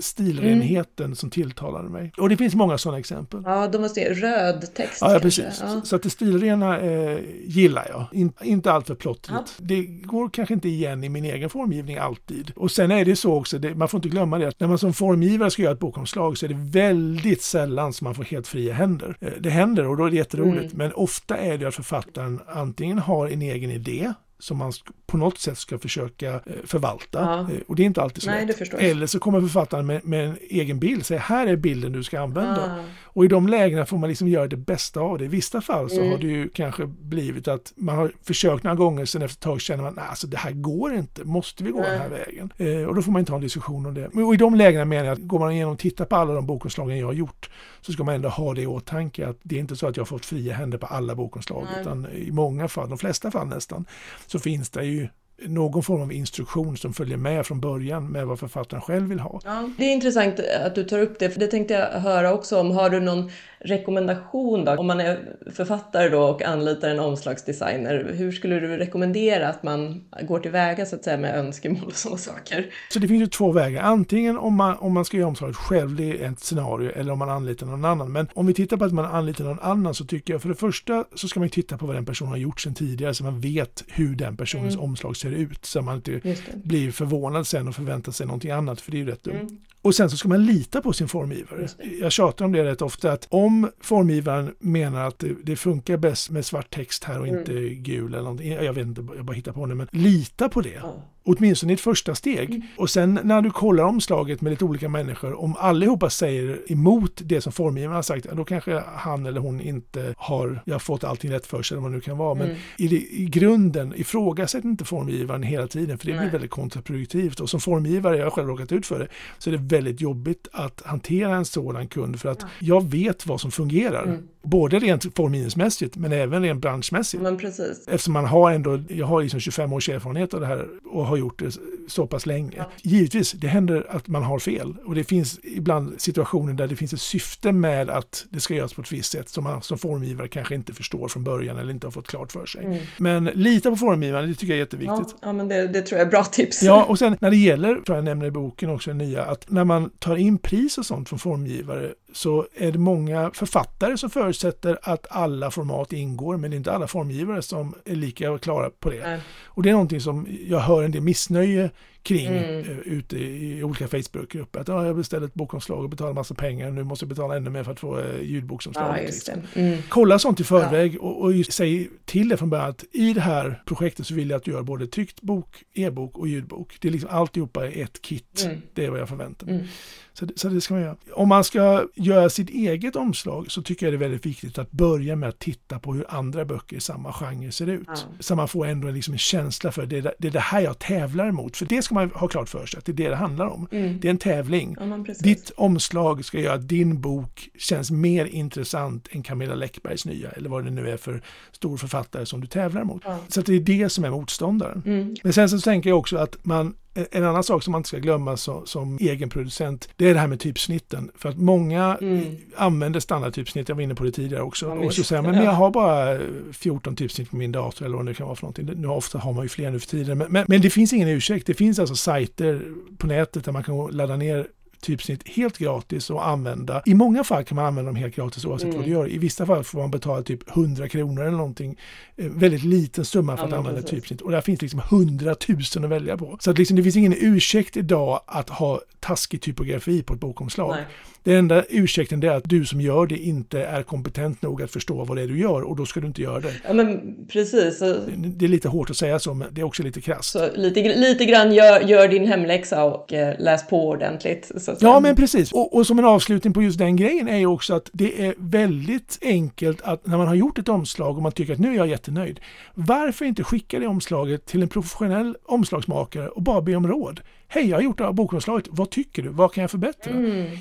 [0.00, 1.16] stilrenheten mm.
[1.16, 2.12] som tilltalade mig.
[2.18, 3.42] Och det finns många sådana exempel.
[3.44, 4.98] Ja, de måste röd text.
[5.00, 5.62] Ja, precis.
[5.62, 5.80] Ja.
[5.84, 8.06] Så att det stilrena eh, gillar jag.
[8.12, 9.54] In, inte alltför plottrigt.
[9.58, 12.52] Det går kanske inte igen i min egen formgivning alltid.
[12.56, 14.78] Och sen är det så också, det, man får inte glömma det, att när man
[14.78, 18.46] som formgivare ska göra ett bokomslag så är det väldigt sällan som man får helt
[18.46, 19.16] fria händer.
[19.20, 20.76] Eh, det händer och då är det jätteroligt, mm.
[20.76, 24.72] men ofta är det att författaren antingen har en egen idé som man
[25.06, 27.20] på något sätt ska försöka eh, förvalta.
[27.20, 27.40] Ja.
[27.40, 28.74] Eh, och det är inte alltid så Nej, lätt.
[28.74, 32.20] Eller så kommer författaren med, med, en egen bild, säger här är bilden du ska
[32.20, 32.76] använda.
[32.78, 32.84] Ja.
[33.14, 35.24] Och i de lägena får man liksom göra det bästa av det.
[35.24, 36.10] I vissa fall så mm.
[36.10, 39.60] har det ju kanske blivit att man har försökt några gånger, sen efter ett tag
[39.60, 41.90] känner man att alltså, det här går inte, måste vi gå Nej.
[41.90, 42.52] den här vägen?
[42.56, 44.06] Eh, och då får man inte ha en diskussion om det.
[44.06, 46.46] Och i de lägena menar jag att går man igenom och tittar på alla de
[46.46, 47.50] bokomslagen jag har gjort
[47.80, 50.00] så ska man ändå ha det i åtanke att det är inte så att jag
[50.00, 53.84] har fått fria händer på alla bokomslag utan i många fall, de flesta fall nästan,
[54.26, 55.08] så finns det ju
[55.46, 59.40] någon form av instruktion som följer med från början med vad författaren själv vill ha.
[59.44, 62.60] Ja, det är intressant att du tar upp det, för det tänkte jag höra också
[62.60, 62.70] om.
[62.70, 63.30] Har du någon
[63.64, 64.72] rekommendation då?
[64.72, 65.18] Om man är
[65.50, 70.96] författare då och anlitar en omslagsdesigner, hur skulle du rekommendera att man går tillväga så
[70.96, 72.66] att säga med önskemål och sådana saker?
[72.90, 73.82] Så det finns ju två vägar.
[73.82, 77.18] Antingen om man, om man ska göra omslaget själv, det är ett scenario, eller om
[77.18, 78.12] man anlitar någon annan.
[78.12, 80.54] Men om vi tittar på att man anlitar någon annan så tycker jag för det
[80.54, 83.40] första så ska man titta på vad den personen har gjort sedan tidigare så man
[83.40, 84.84] vet hur den personens mm.
[84.84, 86.20] omslag ser ut så man inte
[86.54, 89.36] blir förvånad sen och förväntar sig någonting annat för det är ju rätt dumt.
[89.36, 89.58] Mm.
[89.82, 91.68] Och sen så ska man lita på sin formgivare.
[92.00, 96.30] Jag tjatar om det rätt ofta att om formgivaren menar att det, det funkar bäst
[96.30, 97.40] med svart text här och mm.
[97.40, 98.52] inte gul eller någonting.
[98.52, 100.80] Jag vet inte, jag bara hittar på det, men lita på det.
[100.82, 100.94] Ja.
[101.24, 102.50] Åtminstone i ett första steg.
[102.50, 102.62] Mm.
[102.76, 107.40] Och sen när du kollar omslaget med lite olika människor, om allihopa säger emot det
[107.40, 111.46] som formgivaren har sagt, då kanske han eller hon inte har jag fått allting rätt
[111.46, 112.34] för sig eller vad det nu kan vara.
[112.34, 112.58] Men mm.
[112.78, 116.20] i, det, i grunden, ifrågasätt inte formgivaren hela tiden, för det Nej.
[116.20, 117.40] blir väldigt kontraproduktivt.
[117.40, 119.08] Och som formgivare, jag har själv råkat ut för det,
[119.38, 122.48] så är det väldigt jobbigt att hantera en sådan kund för att ja.
[122.60, 124.02] jag vet vad som fungerar.
[124.02, 124.28] Mm.
[124.42, 127.22] Både rent formgivningsmässigt men även rent branschmässigt.
[127.22, 127.88] Men precis.
[127.88, 131.16] Eftersom man har ändå, jag har liksom 25 års erfarenhet av det här och har
[131.16, 132.56] gjort det så pass länge.
[132.56, 132.70] Ja.
[132.82, 136.92] Givetvis, det händer att man har fel och det finns ibland situationer där det finns
[136.92, 140.28] ett syfte med att det ska göras på ett visst sätt som man som formgivare
[140.28, 142.64] kanske inte förstår från början eller inte har fått klart för sig.
[142.64, 142.78] Mm.
[142.98, 145.08] Men lita på formgivaren, det tycker jag är jätteviktigt.
[145.08, 146.62] Ja, ja men det, det, tror jag är bra tips.
[146.62, 149.64] Ja, och sen när det gäller, tror jag nämner i boken också, nya, att när
[149.64, 154.78] man tar in pris och sånt från formgivare så är det många författare som förutsätter
[154.82, 158.90] att alla format ingår, men det är inte alla formgivare som är lika klara på
[158.90, 159.00] det.
[159.02, 159.20] Nej.
[159.44, 161.70] Och det är någonting som jag hör en del missnöje
[162.02, 162.70] kring mm.
[162.70, 164.60] uh, ute i, olika Facebookgrupper.
[164.60, 167.50] Att ah, jag beställde ett bokomslag och betalade massa pengar, nu måste jag betala ännu
[167.50, 169.00] mer för att få uh, ljudboksomslaget.
[169.00, 169.34] Ja, liksom.
[169.54, 169.78] mm.
[169.88, 171.00] Kolla sånt i förväg ja.
[171.00, 174.36] och, och säg till det från början att i det här projektet så vill jag
[174.36, 176.76] att du gör både tryckt bok, e-bok och ljudbok.
[176.80, 178.42] Det är liksom alltihopa i ett kit.
[178.44, 178.62] Mm.
[178.74, 179.54] Det är vad jag förväntar mig.
[179.54, 179.66] Mm.
[180.14, 180.96] Så det, så det ska man göra.
[181.12, 184.70] Om man ska göra sitt eget omslag så tycker jag det är väldigt viktigt att
[184.70, 187.86] börja med att titta på hur andra böcker i samma genre ser ut.
[187.86, 187.96] Ja.
[188.20, 191.28] Så man får ändå liksom en känsla för det, det är det här jag tävlar
[191.28, 191.56] emot.
[191.56, 193.68] För det ska man ha klart för sig, att det är det det handlar om.
[193.70, 194.00] Mm.
[194.00, 194.76] Det är en tävling.
[194.80, 200.30] Ja, Ditt omslag ska göra att din bok känns mer intressant än Camilla Läckbergs nya,
[200.30, 201.22] eller vad det nu är för
[201.52, 203.02] stor författare som du tävlar mot.
[203.04, 203.18] Ja.
[203.28, 204.82] Så det är det som är motståndaren.
[204.86, 205.14] Mm.
[205.22, 207.98] Men sen så tänker jag också att man en annan sak som man inte ska
[207.98, 211.10] glömma så, som egenproducent, det är det här med typsnitten.
[211.14, 212.36] För att många mm.
[212.56, 214.66] använder standardtypsnitt, jag var inne på det tidigare också.
[214.66, 216.18] Ja, och så säger man, men jag har bara
[216.52, 218.70] 14 typsnitt på min dator eller vad det kan vara för någonting.
[218.76, 220.18] Nu ofta har man ju fler nu för tiden.
[220.18, 221.46] Men, men, men det finns ingen ursäkt.
[221.46, 222.62] Det finns alltså sajter
[222.98, 224.46] på nätet där man kan ladda ner
[224.82, 226.82] typsnitt helt gratis att använda.
[226.86, 228.76] I många fall kan man använda dem helt gratis oavsett mm.
[228.76, 229.08] vad du gör.
[229.10, 231.78] I vissa fall får man betala typ 100 kronor eller någonting.
[232.16, 233.90] Eh, väldigt liten summa för ja, att använda precis.
[233.90, 234.20] typsnitt.
[234.20, 236.36] Och där finns liksom 100 000 att välja på.
[236.40, 240.70] Så att liksom, det finns ingen ursäkt idag att ha taskig typografi på ett bokomslag.
[240.70, 240.86] Nej.
[241.24, 245.04] Det enda ursäkten är att du som gör det inte är kompetent nog att förstå
[245.04, 246.52] vad det är du gör och då ska du inte göra det.
[246.66, 247.78] Ja men precis.
[248.16, 250.36] Det är lite hårt att säga så, men det är också lite krasst.
[250.54, 254.50] lite, lite grann gör, gör din hemläxa och eh, läs på ordentligt.
[254.80, 255.52] Ja, men precis.
[255.52, 258.34] Och, och som en avslutning på just den grejen är ju också att det är
[258.38, 261.76] väldigt enkelt att när man har gjort ett omslag och man tycker att nu är
[261.76, 262.40] jag jättenöjd.
[262.74, 267.20] Varför inte skicka det omslaget till en professionell omslagsmakare och bara be om råd?
[267.54, 268.66] Hej, jag har gjort det här bokomslaget.
[268.70, 269.28] Vad tycker du?
[269.28, 270.12] Vad kan jag förbättra?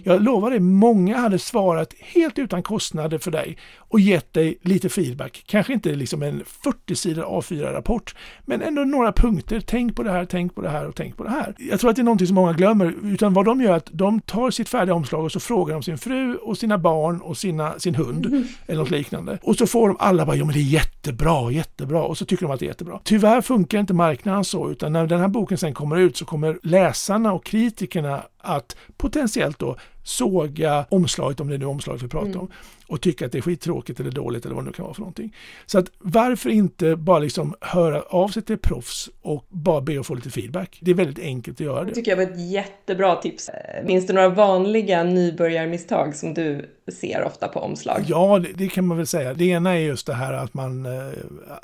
[0.03, 3.57] Jag lovar dig, många hade svarat helt utan kostnader för dig
[3.91, 5.43] och gett dig lite feedback.
[5.45, 8.15] Kanske inte liksom en 40 sidor A4-rapport,
[8.45, 9.63] men ändå några punkter.
[9.65, 11.55] Tänk på det här, tänk på det här och tänk på det här.
[11.57, 13.89] Jag tror att det är någonting som många glömmer, utan vad de gör är att
[13.91, 17.37] de tar sitt färdiga omslag och så frågar de sin fru och sina barn och
[17.37, 19.39] sina, sin hund eller något liknande.
[19.43, 22.45] Och så får de alla bara, ja men det är jättebra, jättebra och så tycker
[22.45, 22.99] de att det är jättebra.
[23.03, 26.59] Tyvärr funkar inte marknaden så, utan när den här boken sen kommer ut så kommer
[26.63, 32.39] läsarna och kritikerna att potentiellt då såga omslaget, om det är nu omslaget vi pratar
[32.39, 32.51] om,
[32.91, 35.01] och tycka att det är skittråkigt eller dåligt eller vad det nu kan vara för
[35.01, 35.35] någonting.
[35.65, 40.05] Så att varför inte bara liksom höra av sig till proffs och bara be att
[40.07, 40.77] få lite feedback?
[40.81, 41.95] Det är väldigt enkelt att göra Det det.
[41.95, 43.49] tycker jag var ett jättebra tips.
[43.87, 48.03] Finns det några vanliga nybörjarmisstag som du ser ofta på omslag?
[48.07, 49.33] Ja, det, det kan man väl säga.
[49.33, 51.11] Det ena är just det här att man eh,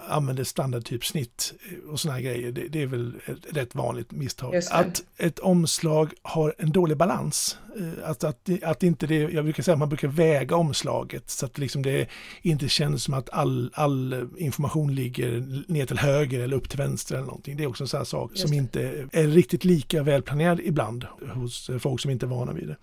[0.09, 1.53] använder standardtypsnitt
[1.91, 2.51] och här grejer.
[2.51, 4.55] Det, det är väl ett rätt vanligt misstag.
[4.71, 7.57] Att ett omslag har en dålig balans.
[7.79, 11.45] Eh, Att, att, att inte det, jag brukar säga att man brukar väga omslaget så
[11.45, 12.07] att liksom det
[12.41, 17.15] inte känns som att all, all information ligger ner till höger eller upp till vänster
[17.15, 17.57] eller någonting.
[17.57, 18.57] Det är också en sån här sak Just som det.
[18.57, 22.75] inte är riktigt lika välplanerad ibland hos folk som inte är vana vid det.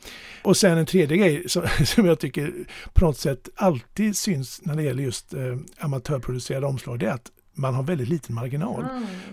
[0.43, 2.53] Och sen en tredje grej som, som jag tycker
[2.93, 7.30] på något sätt alltid syns när det gäller just eh, amatörproducerade omslag, det är att
[7.55, 8.85] man har väldigt liten marginal.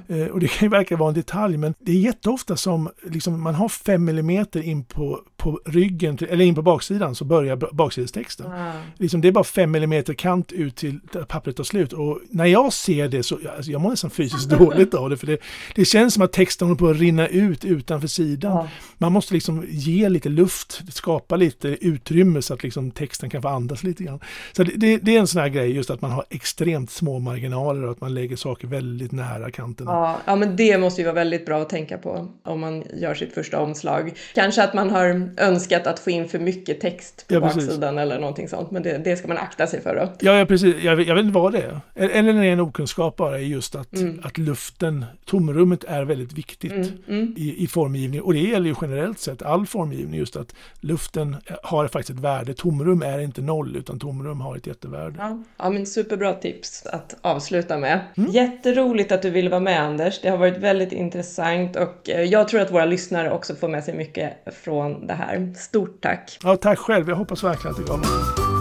[0.07, 3.41] Eh, och det kan ju verka vara en detalj, men det är jätteofta som liksom,
[3.41, 8.51] man har 5 mm in på, på ryggen, eller in på baksidan, så börjar baksidestexten.
[8.51, 8.71] Ah.
[8.97, 11.93] Liksom, det är bara 5 mm kant ut till pappret tar slut.
[11.93, 15.17] Och när jag ser det så alltså, jag mår nästan fysiskt dåligt av det.
[15.17, 15.37] För det,
[15.75, 18.51] det känns som att texten håller på att rinna ut utanför sidan.
[18.51, 18.67] Ja.
[18.97, 23.47] Man måste liksom ge lite luft, skapa lite utrymme så att liksom texten kan få
[23.47, 24.19] andas lite grann.
[24.51, 27.19] Så det, det, det är en sån här grej, just att man har extremt små
[27.19, 29.91] marginaler och att man lägger saker väldigt nära kanterna.
[29.91, 33.13] Ja, ja, men det måste ju vara väldigt bra att tänka på om man gör
[33.15, 34.13] sitt första omslag.
[34.35, 38.19] Kanske att man har önskat att få in för mycket text på Ja, baksidan eller
[38.19, 40.13] någonting sånt, men det, det ska man akta sig för då.
[40.19, 40.75] Ja, ja precis.
[40.83, 41.79] Jag, jag vet inte vad det är.
[41.95, 44.19] Eller det är en okunskap bara, är just att, Mm.
[44.23, 46.71] att luften, tomrummet är väldigt viktigt.
[46.71, 47.33] Mm, mm.
[47.37, 48.21] i, i formgivning.
[48.21, 52.53] Och det gäller ju generellt sett all formgivning, just att luften har faktiskt ett värde.
[52.53, 55.15] Tomrum är inte noll, utan tomrum har ett jättevärde.
[55.19, 57.99] Ja, ja, men superbra tips att avsluta med.
[58.15, 60.21] Jätteroligt att du ville vara med Anders.
[60.21, 63.83] Det har varit väldigt intressant och eh, jag tror att våra lyssnare också får med
[63.83, 64.33] sig mycket
[64.63, 65.53] från det här.
[65.57, 66.39] Stort tack!
[66.43, 67.09] Ja, tack själv.
[67.09, 68.51] Jag hoppas verkligen att det gav något.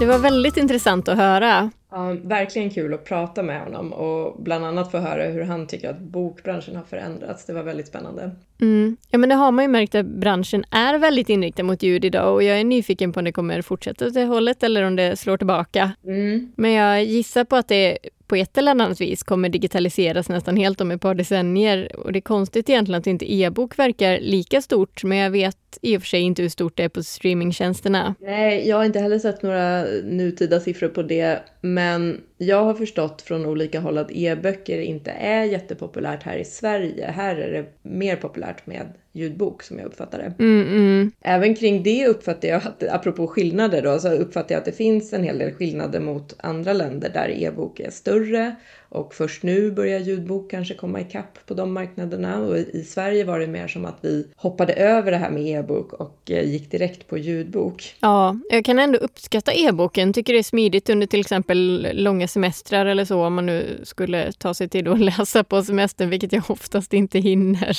[0.00, 1.70] Det var väldigt intressant att höra.
[1.90, 5.90] Ja, verkligen kul att prata med honom och bland annat få höra hur han tycker
[5.90, 7.46] att bokbranschen har förändrats.
[7.46, 8.30] Det var väldigt spännande.
[8.60, 8.96] Mm.
[9.10, 12.34] Ja, men det har man ju märkt att branschen är väldigt inriktad mot ljud idag
[12.34, 15.16] och jag är nyfiken på om det kommer fortsätta åt det hållet eller om det
[15.16, 15.92] slår tillbaka.
[16.04, 16.52] Mm.
[16.56, 20.80] Men jag gissar på att det på ett eller annat vis kommer digitaliseras nästan helt
[20.80, 21.96] om ett par decennier.
[21.96, 25.96] Och det är konstigt egentligen att inte e-bok verkar lika stort, men jag vet i
[25.96, 28.14] och för sig inte hur stort det är på streamingtjänsterna.
[28.18, 32.74] Nej, jag har inte heller sett några nutida siffror på det, men men jag har
[32.74, 37.10] förstått från olika håll att e-böcker inte är jättepopulärt här i Sverige.
[37.10, 40.44] Här är det mer populärt med ljudbok som jag uppfattar det.
[40.44, 41.12] Mm, mm.
[41.20, 45.12] Även kring det uppfattar jag att, apropå skillnader då, så uppfattar jag att det finns
[45.12, 48.56] en hel del skillnader mot andra länder där e-bok är större
[48.88, 53.24] och först nu börjar ljudbok kanske komma ikapp på de marknaderna och i i Sverige
[53.24, 56.70] var det mer som att vi hoppade över det här med e-bok och eh, gick
[56.70, 57.94] direkt på ljudbok.
[58.00, 60.12] Ja, jag kan ändå uppskatta e-boken.
[60.12, 64.32] Tycker det är smidigt under till exempel långa semestrar eller så om man nu skulle
[64.32, 67.78] ta sig tid att läsa på semestern, vilket jag oftast inte hinner.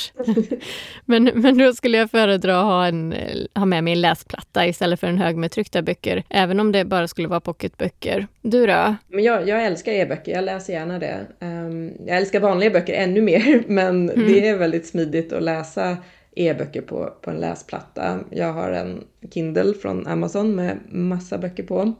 [1.04, 3.14] men, men då skulle jag föredra att ha, en,
[3.54, 6.84] ha med mig en läsplatta istället för en hög med tryckta böcker, även om det
[6.84, 8.26] bara skulle vara pocketböcker.
[8.42, 8.96] Du då?
[9.08, 11.26] Men jag, jag älskar e-böcker, jag läser gärna det.
[11.40, 15.96] Ehm, jag älskar vanliga böcker ännu mer, men det är väldigt smidigt att läsa
[16.36, 18.18] e-böcker på, på en läsplatta.
[18.30, 21.94] Jag har en Kindle från Amazon med massa böcker på.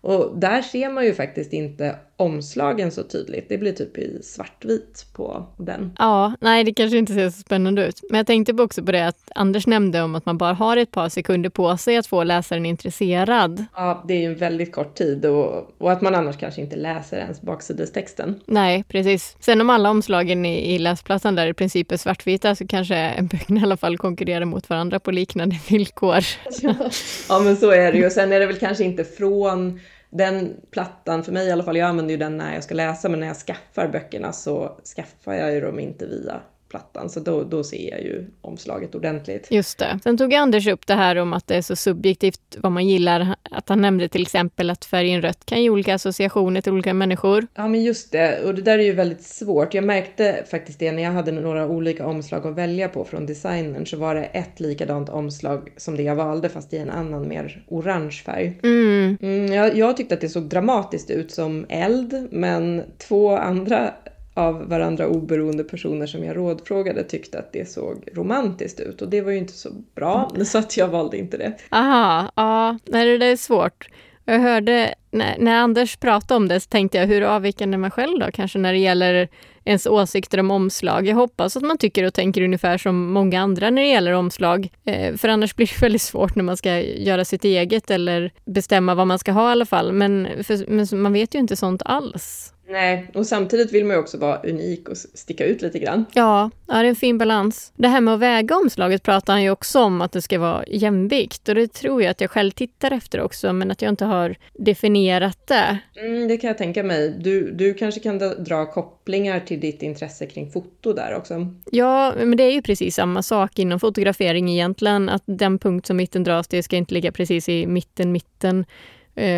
[0.00, 3.48] Och där ser man ju faktiskt inte omslagen så tydligt.
[3.48, 5.92] Det blir typ i svartvit på den.
[5.98, 8.00] Ja, nej det kanske inte ser så spännande ut.
[8.10, 10.90] Men jag tänkte också på det att Anders nämnde om att man bara har ett
[10.90, 13.64] par sekunder på sig att få läsaren intresserad.
[13.74, 16.76] Ja, det är ju en väldigt kort tid och, och att man annars kanske inte
[16.76, 18.40] läser ens baksidestexten.
[18.46, 19.36] Nej, precis.
[19.40, 23.60] Sen om alla omslagen i, i läsplattan där i princip är svartvita så kanske böckerna
[23.60, 26.24] i alla fall konkurrerar mot varandra på liknande villkor.
[26.62, 26.74] Ja,
[27.28, 28.06] ja men så är det ju.
[28.06, 29.80] Och sen är det väl kanske inte från
[30.10, 33.08] den plattan, för mig i alla fall, jag använder ju den när jag ska läsa,
[33.08, 37.44] men när jag skaffar böckerna så skaffar jag ju dem inte via plattan, så då,
[37.44, 39.46] då ser jag ju omslaget ordentligt.
[39.50, 39.98] Just det.
[40.02, 43.36] Sen tog Anders upp det här om att det är så subjektivt vad man gillar.
[43.50, 47.46] Att han nämnde till exempel att färgen rött kan ge olika associationer till olika människor.
[47.54, 48.44] Ja, men just det.
[48.44, 49.74] Och det där är ju väldigt svårt.
[49.74, 53.86] Jag märkte faktiskt det när jag hade några olika omslag att välja på från designern
[53.86, 57.64] så var det ett likadant omslag som det jag valde fast i en annan mer
[57.68, 58.60] orange färg.
[58.62, 59.18] Mm.
[59.22, 63.94] Mm, jag, jag tyckte att det såg dramatiskt ut som eld, men två andra
[64.38, 69.20] av varandra oberoende personer som jag rådfrågade tyckte att det såg romantiskt ut och det
[69.20, 71.56] var ju inte så bra så att jag valde inte det.
[71.70, 73.88] Aha, ja, nej, det där är svårt.
[74.24, 78.18] Jag hörde, när, när Anders pratade om det så tänkte jag hur avvikande man själv
[78.18, 79.28] då kanske när det gäller
[79.64, 81.06] ens åsikter om omslag.
[81.06, 84.68] Jag hoppas att man tycker och tänker ungefär som många andra när det gäller omslag.
[84.84, 88.94] Eh, för annars blir det väldigt svårt när man ska göra sitt eget eller bestämma
[88.94, 89.92] vad man ska ha i alla fall.
[89.92, 92.52] Men, för, men man vet ju inte sånt alls.
[92.70, 96.04] Nej, och samtidigt vill man ju också vara unik och sticka ut lite grann.
[96.12, 97.72] Ja, ja, det är en fin balans.
[97.76, 100.64] Det här med att väga omslaget pratar han ju också om att det ska vara
[100.66, 104.04] jämvikt och det tror jag att jag själv tittar efter också men att jag inte
[104.04, 105.78] har definierat det.
[105.96, 107.16] Mm, det kan jag tänka mig.
[107.18, 111.46] Du, du kanske kan dra kopplingar till ditt intresse kring foto där också?
[111.72, 115.96] Ja, men det är ju precis samma sak inom fotografering egentligen, att den punkt som
[115.96, 118.64] mitten dras, det ska inte ligga precis i mitten, mitten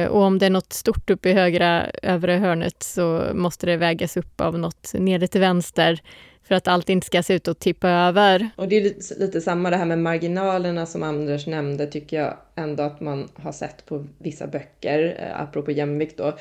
[0.09, 4.17] och om det är något stort uppe i högra övre hörnet så måste det vägas
[4.17, 6.01] upp av något nere till vänster
[6.51, 8.51] för att allt inte ska se ut att tippa över.
[8.57, 12.37] Och det är lite, lite samma det här med marginalerna som Anders nämnde tycker jag
[12.55, 16.39] ändå att man har sett på vissa böcker, eh, apropå jämvikt då.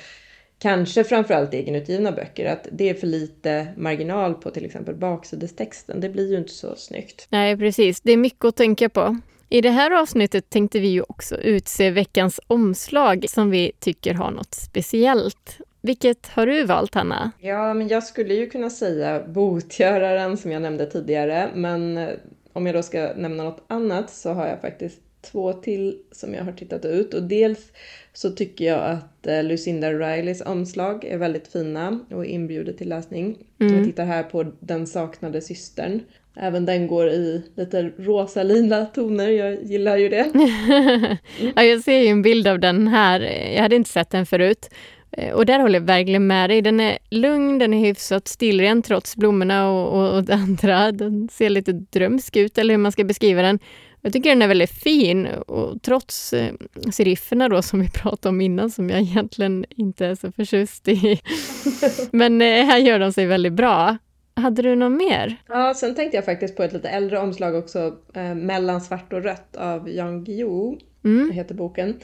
[0.60, 6.02] Kanske framförallt egenutgivna böcker, att det är för lite marginal på till exempel baksidestexten.
[6.02, 7.28] Det blir ju inte så snyggt.
[7.30, 8.02] Nej, precis.
[8.02, 9.18] Det är mycket att tänka på.
[9.52, 14.32] I det här avsnittet tänkte vi ju också utse veckans omslag som vi tycker har
[14.32, 15.58] något speciellt.
[15.82, 17.32] Vilket har du valt, Hanna?
[17.40, 22.10] Ja, men jag skulle ju kunna säga Botgöraren som jag nämnde tidigare, men eh,
[22.54, 26.44] om jag då ska nämna något annat så har jag faktiskt två till som jag
[26.44, 27.72] har tittat ut och dels
[28.14, 33.38] så tycker jag att eh, Lucinda Rileys omslag är väldigt fina och inbjuder till läsning.
[33.60, 33.76] Mm.
[33.76, 36.02] Jag tittar här på Den saknade systern
[36.42, 40.32] Även den går i lite rosa lila toner, jag gillar ju det.
[41.56, 43.20] Ja, jag ser ju en bild av den här,
[43.56, 44.70] jag hade inte sett den förut.
[45.12, 46.62] Eh, och där håller jag verkligen med dig.
[46.62, 50.92] Den är lugn, den är hyfsat stillren trots blommorna och, och, och det andra.
[50.92, 53.60] Den ser lite drömsk ut, eller hur man ska beskriva den.
[54.02, 56.54] Jag tycker den är väldigt fin och trots eh,
[56.92, 61.20] serifferna då som vi pratade om innan som jag egentligen inte är så förtjust i.
[62.12, 63.98] Men eh, här gör de sig väldigt bra.
[64.36, 65.36] Hade du något mer?
[65.48, 69.24] Ja, sen tänkte jag faktiskt på ett lite äldre omslag också, eh, Mellan svart och
[69.24, 71.32] rött av Jan Guillou, mm.
[71.32, 72.00] heter boken.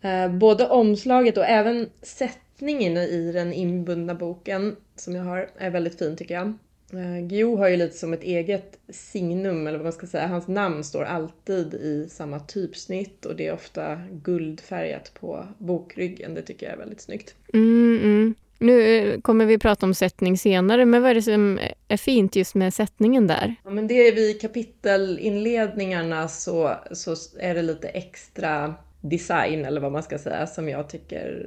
[0.00, 5.98] Eh, både omslaget och även sättningen i den inbundna boken som jag har är väldigt
[5.98, 6.58] fin tycker jag.
[6.92, 10.26] Eh, Guillou har ju lite som ett eget signum, eller vad man ska säga.
[10.26, 16.34] Hans namn står alltid i samma typsnitt och det är ofta guldfärgat på bokryggen.
[16.34, 17.34] Det tycker jag är väldigt snyggt.
[17.54, 18.34] Mm, mm.
[18.58, 22.36] Nu eh, kommer vi prata om sättning senare, men vad är det som är fint
[22.36, 23.54] just med sättningen där?
[23.64, 29.92] Ja, men det är vid kapitelinledningarna så, så är det lite extra design eller vad
[29.92, 31.46] man ska säga som jag tycker,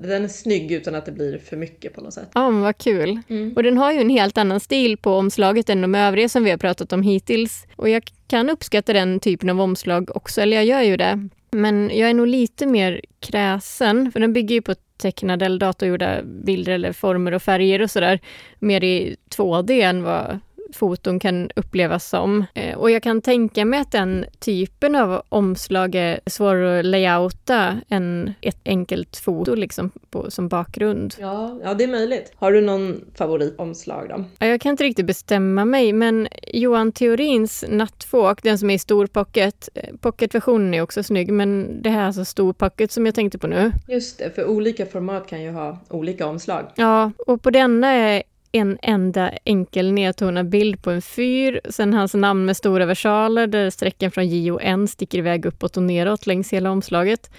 [0.00, 2.28] den är snygg utan att det blir för mycket på något sätt.
[2.34, 3.20] Ja, men vad kul.
[3.28, 3.52] Mm.
[3.56, 6.50] Och den har ju en helt annan stil på omslaget än de övriga som vi
[6.50, 7.66] har pratat om hittills.
[7.76, 11.28] Och jag kan uppskatta den typen av omslag också, eller jag gör ju det.
[11.50, 16.22] Men jag är nog lite mer kräsen, för den bygger ju på tecknade eller datorgjorda
[16.22, 18.20] bilder eller former och färger och sådär,
[18.58, 20.38] mer i 2D än vad
[20.72, 22.44] foton kan upplevas som.
[22.54, 27.80] Eh, och jag kan tänka mig att den typen av omslag är svårare att layouta
[27.88, 31.14] än ett enkelt foto liksom på, som bakgrund.
[31.18, 32.32] Ja, ja, det är möjligt.
[32.36, 34.24] Har du någon favoritomslag då?
[34.38, 38.78] Ja, jag kan inte riktigt bestämma mig, men Johan Theorins Nattfåk, den som är i
[38.78, 43.06] stor pocket, eh, pocketversionen är också snygg, men det här är alltså stor pocket som
[43.06, 43.72] jag tänkte på nu.
[43.88, 46.66] Just det, för olika format kan ju ha olika omslag.
[46.74, 52.14] Ja, och på denna är en enda enkel nedtonad bild på en fyr, sen hans
[52.14, 56.26] namn med stora versaler där strecken från J och N sticker iväg uppåt och neråt
[56.26, 57.30] längs hela omslaget.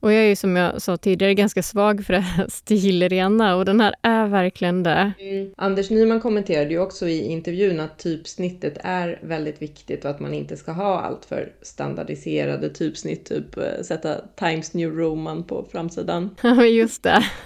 [0.00, 3.64] Och jag är ju som jag sa tidigare ganska svag för det här stilrena och
[3.64, 5.12] den här är verkligen det.
[5.18, 5.50] Mm.
[5.56, 10.34] Anders Nyman kommenterade ju också i intervjun att typsnittet är väldigt viktigt och att man
[10.34, 16.30] inte ska ha allt för standardiserade typsnitt, typ eh, sätta Times New Roman på framsidan.
[16.42, 17.24] Ja, just det.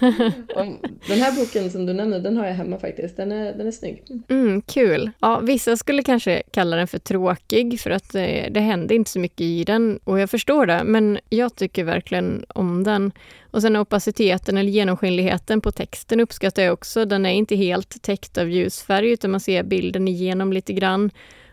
[1.07, 3.17] den här boken som du nämner, den har jag hemma faktiskt.
[3.17, 4.03] Den är, den är snygg.
[4.29, 5.11] Mm, kul.
[5.19, 9.19] Ja, vissa skulle kanske kalla den för tråkig för att det, det händer inte så
[9.19, 13.11] mycket i den och jag förstår det, men jag tycker verkligen om den.
[13.51, 17.05] Och sen opaciteten eller genomskinligheten på texten uppskattar jag också.
[17.05, 21.11] Den är inte helt täckt av ljusfärg utan man ser bilden igenom lite grann.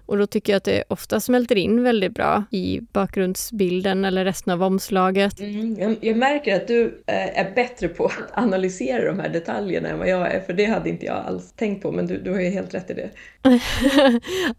[0.09, 4.53] Och då tycker jag att det ofta smälter in väldigt bra i bakgrundsbilden eller resten
[4.53, 5.41] av omslaget.
[5.41, 9.89] Mm, jag, jag, märker att du eh, är bättre på att analysera de här detaljerna
[9.89, 12.31] än vad jag är, för det hade inte jag alls tänkt på, men du, du
[12.31, 13.11] har ju helt rätt i det.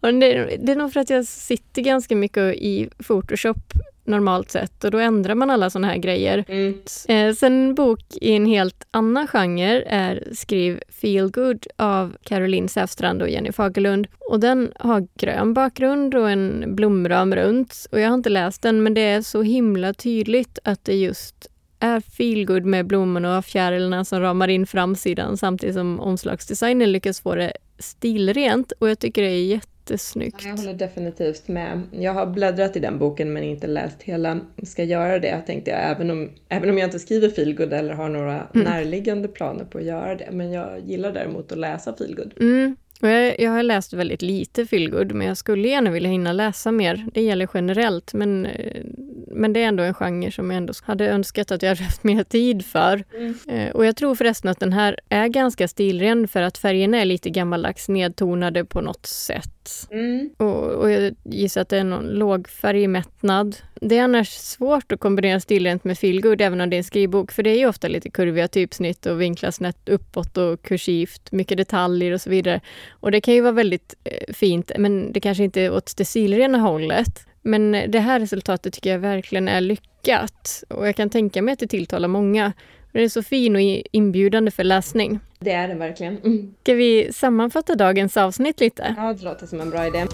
[0.00, 3.72] det, det är nog för att jag sitter ganska mycket i Photoshop
[4.10, 6.44] normalt sett och då ändrar man alla sådana här grejer.
[6.48, 6.74] Mm.
[7.08, 12.68] Eh, sen en bok i en helt annan genre är Skriv Feel Good av Caroline
[12.68, 14.06] Säfstrand och Jenny Fagerlund.
[14.30, 17.86] Och den har grön bakgrund och en blomram runt.
[17.92, 21.50] Och jag har inte läst den men det är så himla tydligt att det just
[21.80, 27.34] är feelgood med blommorna och fjärilarna som ramar in framsidan samtidigt som omslagsdesignen lyckas få
[27.34, 29.44] det stilrent och jag tycker det är
[29.90, 30.44] jättesnyggt.
[30.44, 31.82] Jag håller definitivt med.
[31.90, 34.40] Jag har bläddrat i den boken men inte läst hela.
[34.62, 38.08] Ska göra det tänkte jag, även om, även om jag inte skriver feelgood eller har
[38.08, 38.66] några mm.
[38.66, 40.28] närliggande planer på att göra det.
[40.32, 42.34] Men jag gillar däremot att läsa feelgood.
[42.40, 42.76] Mm.
[43.02, 46.72] Och jag, jag har läst väldigt lite feelgood, men jag skulle gärna vilja hinna läsa
[46.72, 47.06] mer.
[47.14, 48.82] Det gäller generellt, men, eh,
[49.26, 52.04] men det är ändå en genre som jag ändå hade önskat att jag hade haft
[52.04, 53.04] mer tid för.
[53.14, 53.34] Mm.
[53.48, 57.04] Eh, och jag tror förresten att den här är ganska stilren för att färgerna är
[57.04, 59.59] lite gammaldags nedtonade på något sätt.
[59.90, 60.30] Mm.
[60.36, 63.56] Och, och, jag gissar att det är någon lågfärgig mättnad.
[63.80, 67.32] Det är annars svårt att kombinera stilrent med feelgood även om det är en skrivbok,
[67.32, 71.56] för det är ju ofta lite kurviga typsnitt och vinklar snett uppåt och kursivt, mycket
[71.56, 72.60] detaljer och så vidare.
[72.90, 76.04] Och det kan ju vara väldigt eh, fint, men det kanske inte är åt det
[76.04, 77.26] stilrena hållet.
[77.42, 81.58] Men det här resultatet tycker jag verkligen är lyckat och jag kan tänka mig att
[81.58, 82.52] det tilltalar många.
[82.92, 83.60] Den är så fin och
[83.92, 85.20] inbjudande för läsning.
[85.38, 86.18] Det är den verkligen.
[86.18, 86.54] Mm.
[86.62, 88.94] Ska vi sammanfatta dagens avsnitt lite?
[88.96, 90.06] Ja, det låter som en bra idé.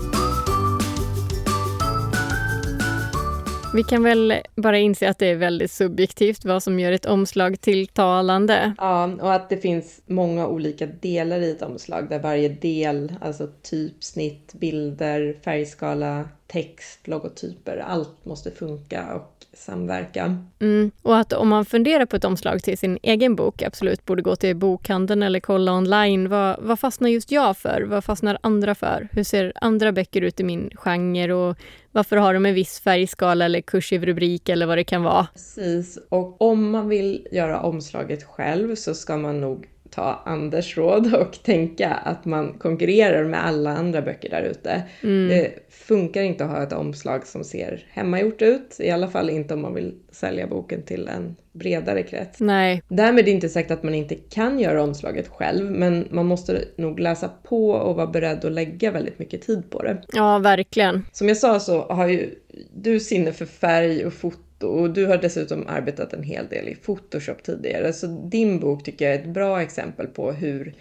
[3.74, 7.61] Vi kan väl bara inse att det är väldigt subjektivt vad som gör ett omslag
[7.61, 8.74] tilltalande.
[8.79, 13.49] Ja, och att det finns många olika delar i ett omslag där varje del, alltså
[13.62, 20.39] typsnitt, bilder, färgskala, text, logotyper, allt måste funka och samverka.
[20.61, 20.91] Mm.
[21.03, 24.37] Och att om man funderar på ett omslag till sin egen bok, absolut borde gå
[24.37, 26.29] till bokhandeln eller kolla online.
[26.29, 27.83] Vad, vad fastnar just jag för?
[27.83, 29.09] Vad fastnar andra för?
[29.13, 31.33] Hur ser andra böcker ut i min genre?
[31.33, 31.57] Och
[31.93, 35.27] varför har de en viss färgskala eller kursiv rubrik eller vad det kan vara?
[35.33, 41.14] Precis, och om man vill göra omslaget själv så ska man nog ta Anders råd
[41.20, 44.82] och tänka att man konkurrerar med alla andra böcker där ute.
[45.03, 45.28] Mm.
[45.28, 49.55] Det funkar inte att ha ett omslag som ser hemmagjort ut, i alla fall inte
[49.55, 52.40] om man vill sälja boken till en bredare krets.
[52.40, 52.82] Nej.
[52.88, 57.30] Därmed inte sagt att man inte kan göra omslaget själv, men man måste nog läsa
[57.42, 60.03] på och vara beredd att lägga väldigt mycket tid på det.
[60.12, 61.07] Ja, verkligen.
[61.12, 62.34] Som jag sa så har ju
[62.74, 66.75] du sinne för färg och foto och du har dessutom arbetat en hel del i
[66.75, 67.93] Photoshop tidigare.
[67.93, 70.75] Så din bok tycker jag är ett bra exempel på hur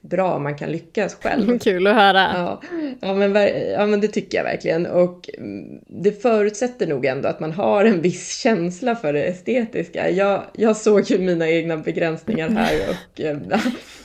[0.00, 1.58] bra man kan lyckas själv.
[1.62, 2.20] Kul att höra.
[2.34, 2.62] Ja,
[3.00, 3.34] ja, men,
[3.72, 4.86] ja, men det tycker jag verkligen.
[4.86, 10.10] Och mm, det förutsätter nog ändå att man har en viss känsla för det estetiska.
[10.10, 13.38] Jag, jag såg ju mina egna begränsningar här och eh,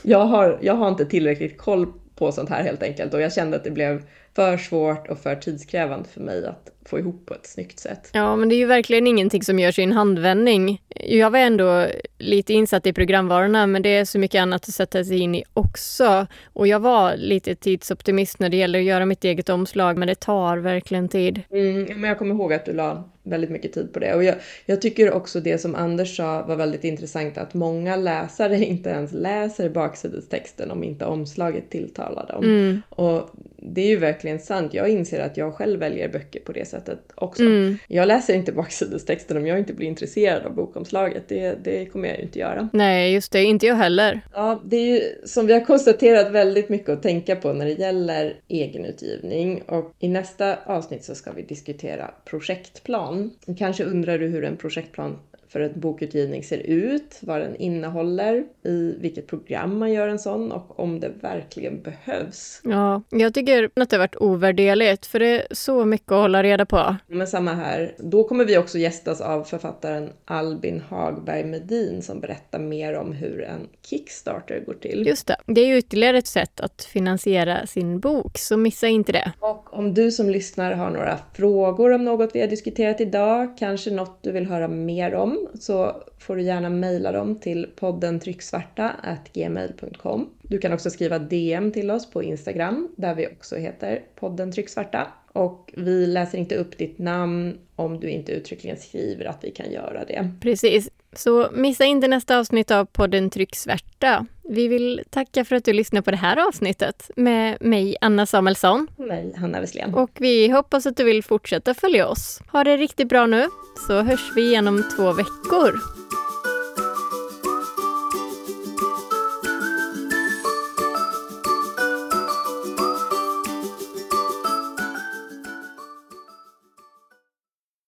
[0.02, 3.56] jag, har, jag har inte tillräckligt koll på sånt här helt enkelt och jag kände
[3.56, 4.02] att det blev
[4.34, 8.10] för svårt och för tidskrävande för mig att få ihop på ett snyggt sätt.
[8.12, 10.82] Ja, men det är ju verkligen ingenting som görs i en handvändning.
[10.88, 11.86] Jag var ändå
[12.18, 15.44] lite insatt i programvarorna, men det är så mycket annat att sätta sig in i
[15.54, 16.26] också.
[16.44, 20.14] Och jag var lite tidsoptimist när det gäller att göra mitt eget omslag, men det
[20.14, 21.42] tar verkligen tid.
[21.50, 24.14] Mm, men jag kommer ihåg att du la väldigt mycket tid på det.
[24.14, 24.34] Och jag,
[24.66, 29.12] jag, tycker också det som Anders sa var väldigt intressant att många läsare inte ens
[29.12, 32.44] läser baksidestexten om inte omslaget tilltalar dem.
[32.44, 32.82] Mm.
[32.88, 34.74] Och det är ju verkligen sant.
[34.74, 37.42] Jag inser att jag själv väljer böcker på det sättet också.
[37.42, 37.78] Mm.
[37.88, 41.28] Jag läser inte baksidestexten om jag inte blir intresserad av bokomslaget.
[41.28, 42.68] Det, det kommer jag ju inte göra.
[42.72, 43.44] Nej, just det.
[43.44, 44.20] Inte jag heller.
[44.32, 47.72] Ja, det är ju som vi har konstaterat väldigt mycket att tänka på när det
[47.72, 49.62] gäller egenutgivning.
[49.62, 53.30] Och i nästa avsnitt så ska vi diskutera projektplan.
[53.58, 55.18] Kanske undrar du hur en projektplan
[55.52, 60.52] för en bokutgivning ser ut, vad den innehåller, i vilket program man gör en sån
[60.52, 62.60] och om det verkligen behövs.
[62.64, 66.42] Ja, jag tycker att det har varit ovärderligt för det är så mycket att hålla
[66.42, 66.96] reda på.
[67.06, 67.94] Men samma här.
[67.98, 73.42] Då kommer vi också gästas av författaren Albin Hagberg Medin som berättar mer om hur
[73.42, 75.06] en Kickstarter går till.
[75.06, 79.12] Just det, det är ju ytterligare ett sätt att finansiera sin bok, så missa inte
[79.12, 79.32] det.
[79.40, 83.90] Och om du som lyssnar har några frågor om något vi har diskuterat idag, kanske
[83.90, 90.30] något du vill höra mer om, så får du gärna mejla dem till podden trycksvarta.gmail.com.
[90.42, 95.12] Du kan också skriva DM till oss på Instagram där vi också heter podden trycksvarta.
[95.32, 99.72] Och vi läser inte upp ditt namn om du inte uttryckligen skriver att vi kan
[99.72, 100.30] göra det.
[100.40, 100.90] Precis.
[101.16, 104.26] Så missa inte nästa avsnitt av podden Trycksvärta.
[104.48, 108.88] Vi vill tacka för att du lyssnar på det här avsnittet med mig, Anna Samuelsson.
[108.96, 109.94] Och mig, Hanna Wesslén.
[109.94, 112.40] Och vi hoppas att du vill fortsätta följa oss.
[112.52, 113.46] Ha det riktigt bra nu,
[113.86, 116.01] så hörs vi igen om två veckor.